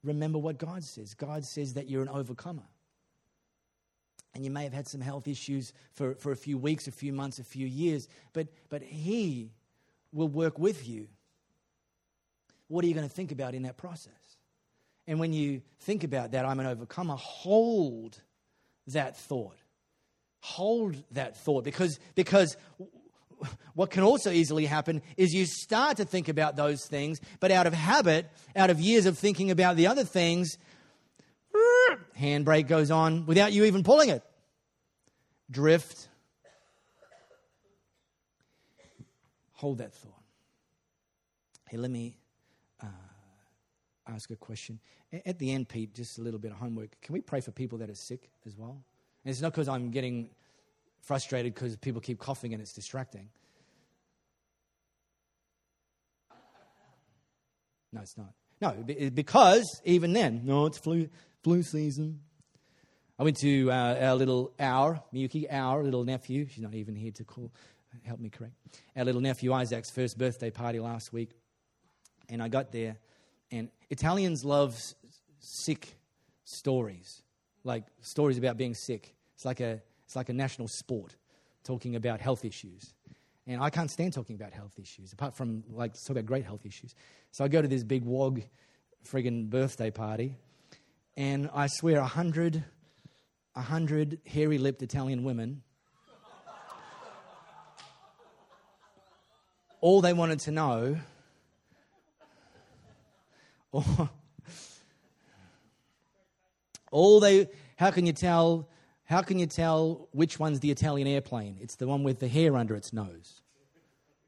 remember 0.01 0.39
what 0.39 0.57
God 0.57 0.81
says. 0.85 1.13
God 1.13 1.43
says 1.43 1.73
that 1.73 1.89
you're 1.89 2.03
an 2.03 2.07
overcomer. 2.07 2.63
And 4.33 4.45
you 4.45 4.49
may 4.49 4.63
have 4.63 4.71
had 4.71 4.87
some 4.87 5.01
health 5.01 5.27
issues 5.27 5.73
for, 5.91 6.15
for 6.15 6.31
a 6.31 6.37
few 6.37 6.57
weeks, 6.57 6.87
a 6.87 6.91
few 6.91 7.11
months, 7.11 7.37
a 7.37 7.43
few 7.43 7.67
years, 7.67 8.07
but, 8.31 8.47
but 8.69 8.81
He 8.81 9.51
will 10.13 10.29
work 10.29 10.57
with 10.57 10.87
you. 10.87 11.09
What 12.69 12.85
are 12.85 12.87
you 12.87 12.93
going 12.93 13.07
to 13.07 13.13
think 13.13 13.33
about 13.33 13.55
in 13.55 13.63
that 13.63 13.75
process? 13.75 14.37
And 15.05 15.19
when 15.19 15.33
you 15.33 15.63
think 15.81 16.05
about 16.05 16.31
that, 16.31 16.45
I'm 16.45 16.61
an 16.61 16.65
overcomer, 16.65 17.17
hold 17.17 18.21
that 18.87 19.17
thought. 19.17 19.57
Hold 20.39 20.95
that 21.11 21.35
thought 21.35 21.65
because, 21.65 21.99
because 22.15 22.55
what 23.73 23.89
can 23.89 24.03
also 24.03 24.31
easily 24.31 24.65
happen 24.65 25.01
is 25.17 25.33
you 25.33 25.45
start 25.45 25.97
to 25.97 26.05
think 26.05 26.29
about 26.29 26.55
those 26.55 26.85
things, 26.85 27.19
but 27.39 27.51
out 27.51 27.67
of 27.67 27.73
habit, 27.73 28.29
out 28.55 28.69
of 28.69 28.79
years 28.79 29.05
of 29.05 29.17
thinking 29.17 29.51
about 29.51 29.75
the 29.75 29.87
other 29.87 30.03
things, 30.03 30.57
handbrake 32.17 32.67
goes 32.67 32.91
on 32.91 33.25
without 33.25 33.53
you 33.53 33.65
even 33.65 33.83
pulling 33.83 34.09
it. 34.09 34.23
Drift. 35.49 36.09
Hold 39.53 39.77
that 39.77 39.93
thought. 39.93 40.11
Hey, 41.69 41.77
let 41.77 41.89
me 41.89 42.17
uh, 42.81 42.87
ask 44.07 44.29
a 44.29 44.35
question. 44.35 44.79
At 45.25 45.39
the 45.39 45.51
end, 45.51 45.69
Pete, 45.69 45.93
just 45.93 46.17
a 46.17 46.21
little 46.21 46.39
bit 46.39 46.51
of 46.51 46.57
homework. 46.57 46.99
Can 47.01 47.13
we 47.13 47.21
pray 47.21 47.39
for 47.39 47.51
people 47.51 47.77
that 47.79 47.89
are 47.89 47.95
sick 47.95 48.29
as 48.45 48.57
well? 48.57 48.83
And 49.23 49.31
it's 49.31 49.41
not 49.41 49.53
because 49.53 49.67
I'm 49.67 49.91
getting 49.91 50.29
frustrated 51.03 51.53
because 51.53 51.75
people 51.77 52.01
keep 52.01 52.17
coughing 52.17 52.53
and 52.53 52.61
it's 52.61 52.73
distracting. 52.73 53.29
No, 57.91 58.01
it's 58.01 58.17
not. 58.17 58.33
No, 58.59 58.71
because 59.13 59.81
even 59.83 60.13
then, 60.13 60.41
no, 60.45 60.65
it's 60.65 60.77
flu, 60.77 61.09
flu 61.43 61.61
season. 61.61 62.21
I 63.19 63.23
went 63.23 63.37
to 63.37 63.69
uh, 63.69 63.97
our 64.01 64.15
little 64.15 64.53
our 64.59 65.03
Miyuki, 65.13 65.45
our 65.51 65.83
little 65.83 66.03
nephew. 66.03 66.47
She's 66.49 66.63
not 66.63 66.73
even 66.73 66.95
here 66.95 67.11
to 67.11 67.23
call, 67.23 67.51
help 68.03 68.19
me 68.19 68.29
correct. 68.29 68.55
Our 68.95 69.05
little 69.05 69.21
nephew 69.21 69.53
Isaac's 69.53 69.91
first 69.91 70.17
birthday 70.17 70.49
party 70.49 70.79
last 70.79 71.13
week, 71.13 71.31
and 72.29 72.41
I 72.41 72.47
got 72.47 72.71
there, 72.71 72.97
and 73.51 73.69
Italians 73.89 74.43
love 74.43 74.81
sick 75.39 75.95
stories, 76.45 77.21
like 77.63 77.83
stories 78.01 78.37
about 78.37 78.57
being 78.57 78.73
sick. 78.73 79.13
It's 79.35 79.45
like 79.45 79.59
a 79.59 79.81
it's 80.13 80.15
like 80.15 80.29
a 80.29 80.33
national 80.33 80.67
sport, 80.67 81.15
talking 81.63 81.95
about 81.95 82.21
health 82.21 82.45
issues. 82.45 82.93
And 83.47 83.59
I 83.59 83.71
can't 83.71 83.89
stand 83.89 84.13
talking 84.13 84.35
about 84.35 84.53
health 84.53 84.77
issues, 84.79 85.11
apart 85.11 85.33
from 85.33 85.63
like 85.71 85.95
talk 85.95 86.11
about 86.11 86.27
great 86.27 86.45
health 86.45 86.67
issues. 86.67 86.93
So 87.31 87.43
I 87.43 87.47
go 87.47 87.63
to 87.63 87.67
this 87.67 87.83
big 87.83 88.03
wog 88.03 88.43
friggin' 89.11 89.49
birthday 89.49 89.89
party, 89.89 90.37
and 91.17 91.49
I 91.51 91.65
swear 91.65 91.97
a 91.97 92.05
hundred, 92.05 92.63
a 93.55 93.61
hundred 93.61 94.19
hairy-lipped 94.27 94.83
Italian 94.83 95.23
women. 95.23 95.63
all 99.81 99.99
they 99.99 100.13
wanted 100.13 100.41
to 100.41 100.51
know, 100.51 100.97
all 106.91 107.19
they, 107.19 107.49
how 107.77 107.89
can 107.89 108.05
you 108.05 108.13
tell 108.13 108.69
how 109.13 109.21
can 109.21 109.37
you 109.37 109.45
tell 109.45 110.09
which 110.11 110.39
one's 110.39 110.59
the 110.59 110.71
Italian 110.71 111.07
airplane? 111.07 111.59
It's 111.61 111.75
the 111.75 111.85
one 111.85 112.03
with 112.03 112.17
the 112.17 112.27
hair 112.27 112.57
under 112.57 112.75
its 112.75 112.91
nose. 112.91 113.41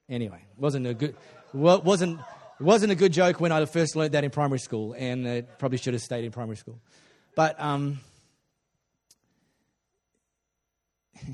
Anyway, 0.07 0.45
wasn't 0.57 0.85
a 0.85 0.93
good 0.93 1.15
wasn't 1.53 2.19
wasn't 2.59 2.91
a 2.91 2.95
good 2.95 3.11
joke 3.11 3.41
when 3.41 3.51
I 3.51 3.65
first 3.65 3.95
learned 3.95 4.11
that 4.11 4.23
in 4.23 4.29
primary 4.29 4.59
school, 4.59 4.93
and 4.95 5.25
it 5.25 5.57
probably 5.57 5.79
should 5.79 5.95
have 5.95 6.03
stayed 6.03 6.23
in 6.23 6.31
primary 6.31 6.57
school. 6.57 6.79
But 7.35 7.59
um, 7.59 7.99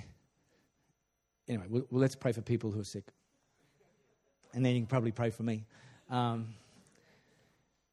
anyway, 1.49 1.65
well, 1.67 1.83
let's 1.91 2.15
pray 2.15 2.31
for 2.31 2.39
people 2.41 2.71
who 2.71 2.79
are 2.79 2.85
sick, 2.85 3.03
and 4.53 4.65
then 4.65 4.75
you 4.75 4.79
can 4.79 4.87
probably 4.87 5.11
pray 5.11 5.29
for 5.29 5.43
me. 5.43 5.65
Um, 6.09 6.53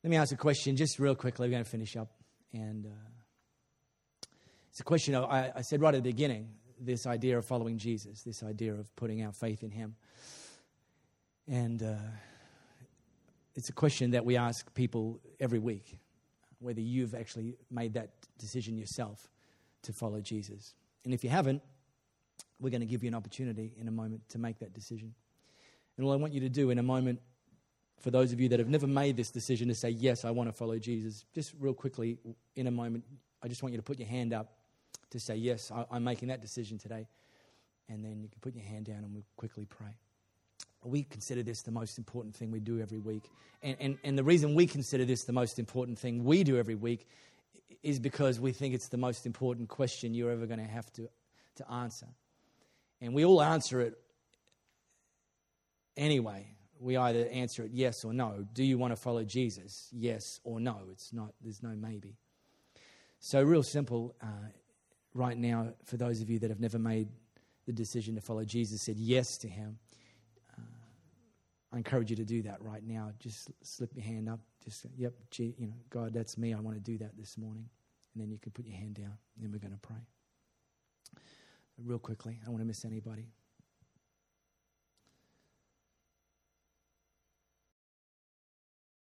let 0.04 0.10
me 0.10 0.16
ask 0.16 0.32
a 0.32 0.36
question, 0.36 0.76
just 0.76 1.00
real 1.00 1.16
quickly. 1.16 1.48
We're 1.48 1.52
going 1.52 1.64
to 1.64 1.70
finish 1.70 1.96
up, 1.96 2.12
and. 2.52 2.86
Uh, 2.86 3.17
it's 4.78 4.82
a 4.82 4.84
question 4.84 5.16
of, 5.16 5.24
I, 5.24 5.50
I 5.56 5.62
said 5.62 5.80
right 5.80 5.92
at 5.92 6.04
the 6.04 6.08
beginning, 6.08 6.50
this 6.78 7.04
idea 7.04 7.36
of 7.36 7.44
following 7.44 7.78
Jesus, 7.78 8.22
this 8.22 8.44
idea 8.44 8.72
of 8.74 8.94
putting 8.94 9.24
our 9.24 9.32
faith 9.32 9.64
in 9.64 9.72
Him. 9.72 9.96
And 11.48 11.82
uh, 11.82 11.96
it's 13.56 13.70
a 13.70 13.72
question 13.72 14.12
that 14.12 14.24
we 14.24 14.36
ask 14.36 14.72
people 14.74 15.18
every 15.40 15.58
week 15.58 15.98
whether 16.60 16.80
you've 16.80 17.16
actually 17.16 17.56
made 17.72 17.94
that 17.94 18.10
decision 18.38 18.78
yourself 18.78 19.28
to 19.82 19.92
follow 19.92 20.20
Jesus. 20.20 20.74
And 21.04 21.12
if 21.12 21.24
you 21.24 21.30
haven't, 21.30 21.60
we're 22.60 22.70
going 22.70 22.80
to 22.80 22.86
give 22.86 23.02
you 23.02 23.08
an 23.08 23.16
opportunity 23.16 23.74
in 23.80 23.88
a 23.88 23.92
moment 23.92 24.28
to 24.28 24.38
make 24.38 24.60
that 24.60 24.74
decision. 24.74 25.12
And 25.96 26.06
all 26.06 26.12
I 26.12 26.16
want 26.16 26.32
you 26.32 26.40
to 26.42 26.48
do 26.48 26.70
in 26.70 26.78
a 26.78 26.84
moment, 26.84 27.18
for 27.98 28.12
those 28.12 28.32
of 28.32 28.38
you 28.38 28.48
that 28.50 28.60
have 28.60 28.68
never 28.68 28.86
made 28.86 29.16
this 29.16 29.32
decision 29.32 29.66
to 29.66 29.74
say, 29.74 29.90
Yes, 29.90 30.24
I 30.24 30.30
want 30.30 30.48
to 30.48 30.52
follow 30.52 30.78
Jesus, 30.78 31.24
just 31.34 31.52
real 31.58 31.74
quickly, 31.74 32.16
in 32.54 32.68
a 32.68 32.70
moment, 32.70 33.02
I 33.42 33.48
just 33.48 33.64
want 33.64 33.72
you 33.72 33.78
to 33.78 33.82
put 33.82 33.98
your 33.98 34.06
hand 34.06 34.32
up 34.32 34.54
to 35.10 35.20
say, 35.20 35.36
Yes, 35.36 35.70
I, 35.70 35.96
am 35.96 36.04
making 36.04 36.28
that 36.28 36.40
decision 36.40 36.78
today. 36.78 37.06
And 37.88 38.04
then 38.04 38.20
you 38.20 38.28
can 38.28 38.40
put 38.40 38.54
your 38.54 38.64
hand 38.64 38.84
down 38.84 38.98
and 38.98 39.14
we'll 39.14 39.24
quickly 39.36 39.64
pray. 39.64 39.96
We 40.84 41.02
consider 41.02 41.42
this 41.42 41.62
the 41.62 41.70
most 41.70 41.98
important 41.98 42.36
thing 42.36 42.50
we 42.50 42.60
do 42.60 42.80
every 42.80 42.98
week. 42.98 43.24
And, 43.62 43.76
and, 43.80 43.98
and 44.04 44.18
the 44.18 44.24
reason 44.24 44.54
we 44.54 44.66
consider 44.66 45.04
this 45.04 45.24
the 45.24 45.32
most 45.32 45.58
important 45.58 45.98
thing 45.98 46.24
we 46.24 46.44
do 46.44 46.58
every 46.58 46.74
week 46.74 47.06
is 47.82 47.98
because 47.98 48.38
we 48.38 48.52
think 48.52 48.74
it's 48.74 48.88
the 48.88 48.96
most 48.96 49.26
important 49.26 49.68
question 49.68 50.14
you're 50.14 50.30
ever 50.30 50.46
going 50.46 50.60
to 50.60 50.66
have 50.66 50.92
to, 50.92 51.08
to 51.56 51.70
answer. 51.72 52.06
And 53.00 53.14
we 53.14 53.24
all 53.24 53.42
answer 53.42 53.80
it 53.80 53.98
anyway. 55.96 56.46
We 56.80 56.96
either 56.96 57.26
answer 57.28 57.64
it 57.64 57.70
yes 57.72 58.04
or 58.04 58.12
no. 58.12 58.46
Do 58.52 58.62
you 58.62 58.78
want 58.78 58.92
to 58.92 58.96
follow 58.96 59.24
Jesus? 59.24 59.88
Yes 59.92 60.40
or 60.44 60.60
no. 60.60 60.78
It's 60.92 61.12
not, 61.12 61.32
there's 61.40 61.62
no 61.62 61.70
maybe. 61.70 62.14
So, 63.20 63.42
real 63.42 63.64
simple. 63.64 64.14
Uh, 64.22 64.26
right 65.18 65.36
now, 65.36 65.72
for 65.84 65.96
those 65.96 66.20
of 66.20 66.30
you 66.30 66.38
that 66.38 66.50
have 66.50 66.60
never 66.60 66.78
made 66.78 67.08
the 67.66 67.72
decision 67.72 68.14
to 68.14 68.20
follow 68.20 68.44
Jesus, 68.44 68.80
said 68.80 68.96
yes 68.96 69.36
to 69.38 69.48
Him, 69.48 69.78
uh, 70.56 70.62
I 71.72 71.76
encourage 71.76 72.10
you 72.10 72.16
to 72.16 72.24
do 72.24 72.42
that 72.42 72.62
right 72.62 72.82
now. 72.82 73.10
Just 73.18 73.50
slip 73.62 73.94
your 73.94 74.04
hand 74.04 74.28
up. 74.28 74.40
Just, 74.64 74.86
yep, 74.96 75.14
gee, 75.30 75.54
you 75.58 75.66
know, 75.66 75.74
God, 75.90 76.12
that's 76.14 76.38
me. 76.38 76.54
I 76.54 76.60
want 76.60 76.76
to 76.76 76.82
do 76.82 76.98
that 76.98 77.16
this 77.18 77.36
morning. 77.36 77.68
And 78.14 78.22
then 78.22 78.30
you 78.30 78.38
can 78.38 78.52
put 78.52 78.64
your 78.64 78.76
hand 78.76 78.94
down, 78.94 79.18
and 79.36 79.44
then 79.44 79.52
we're 79.52 79.58
going 79.58 79.72
to 79.72 79.78
pray. 79.78 80.06
Real 81.84 81.98
quickly, 81.98 82.38
I 82.40 82.44
don't 82.44 82.54
want 82.54 82.62
to 82.62 82.66
miss 82.66 82.84
anybody. 82.84 83.28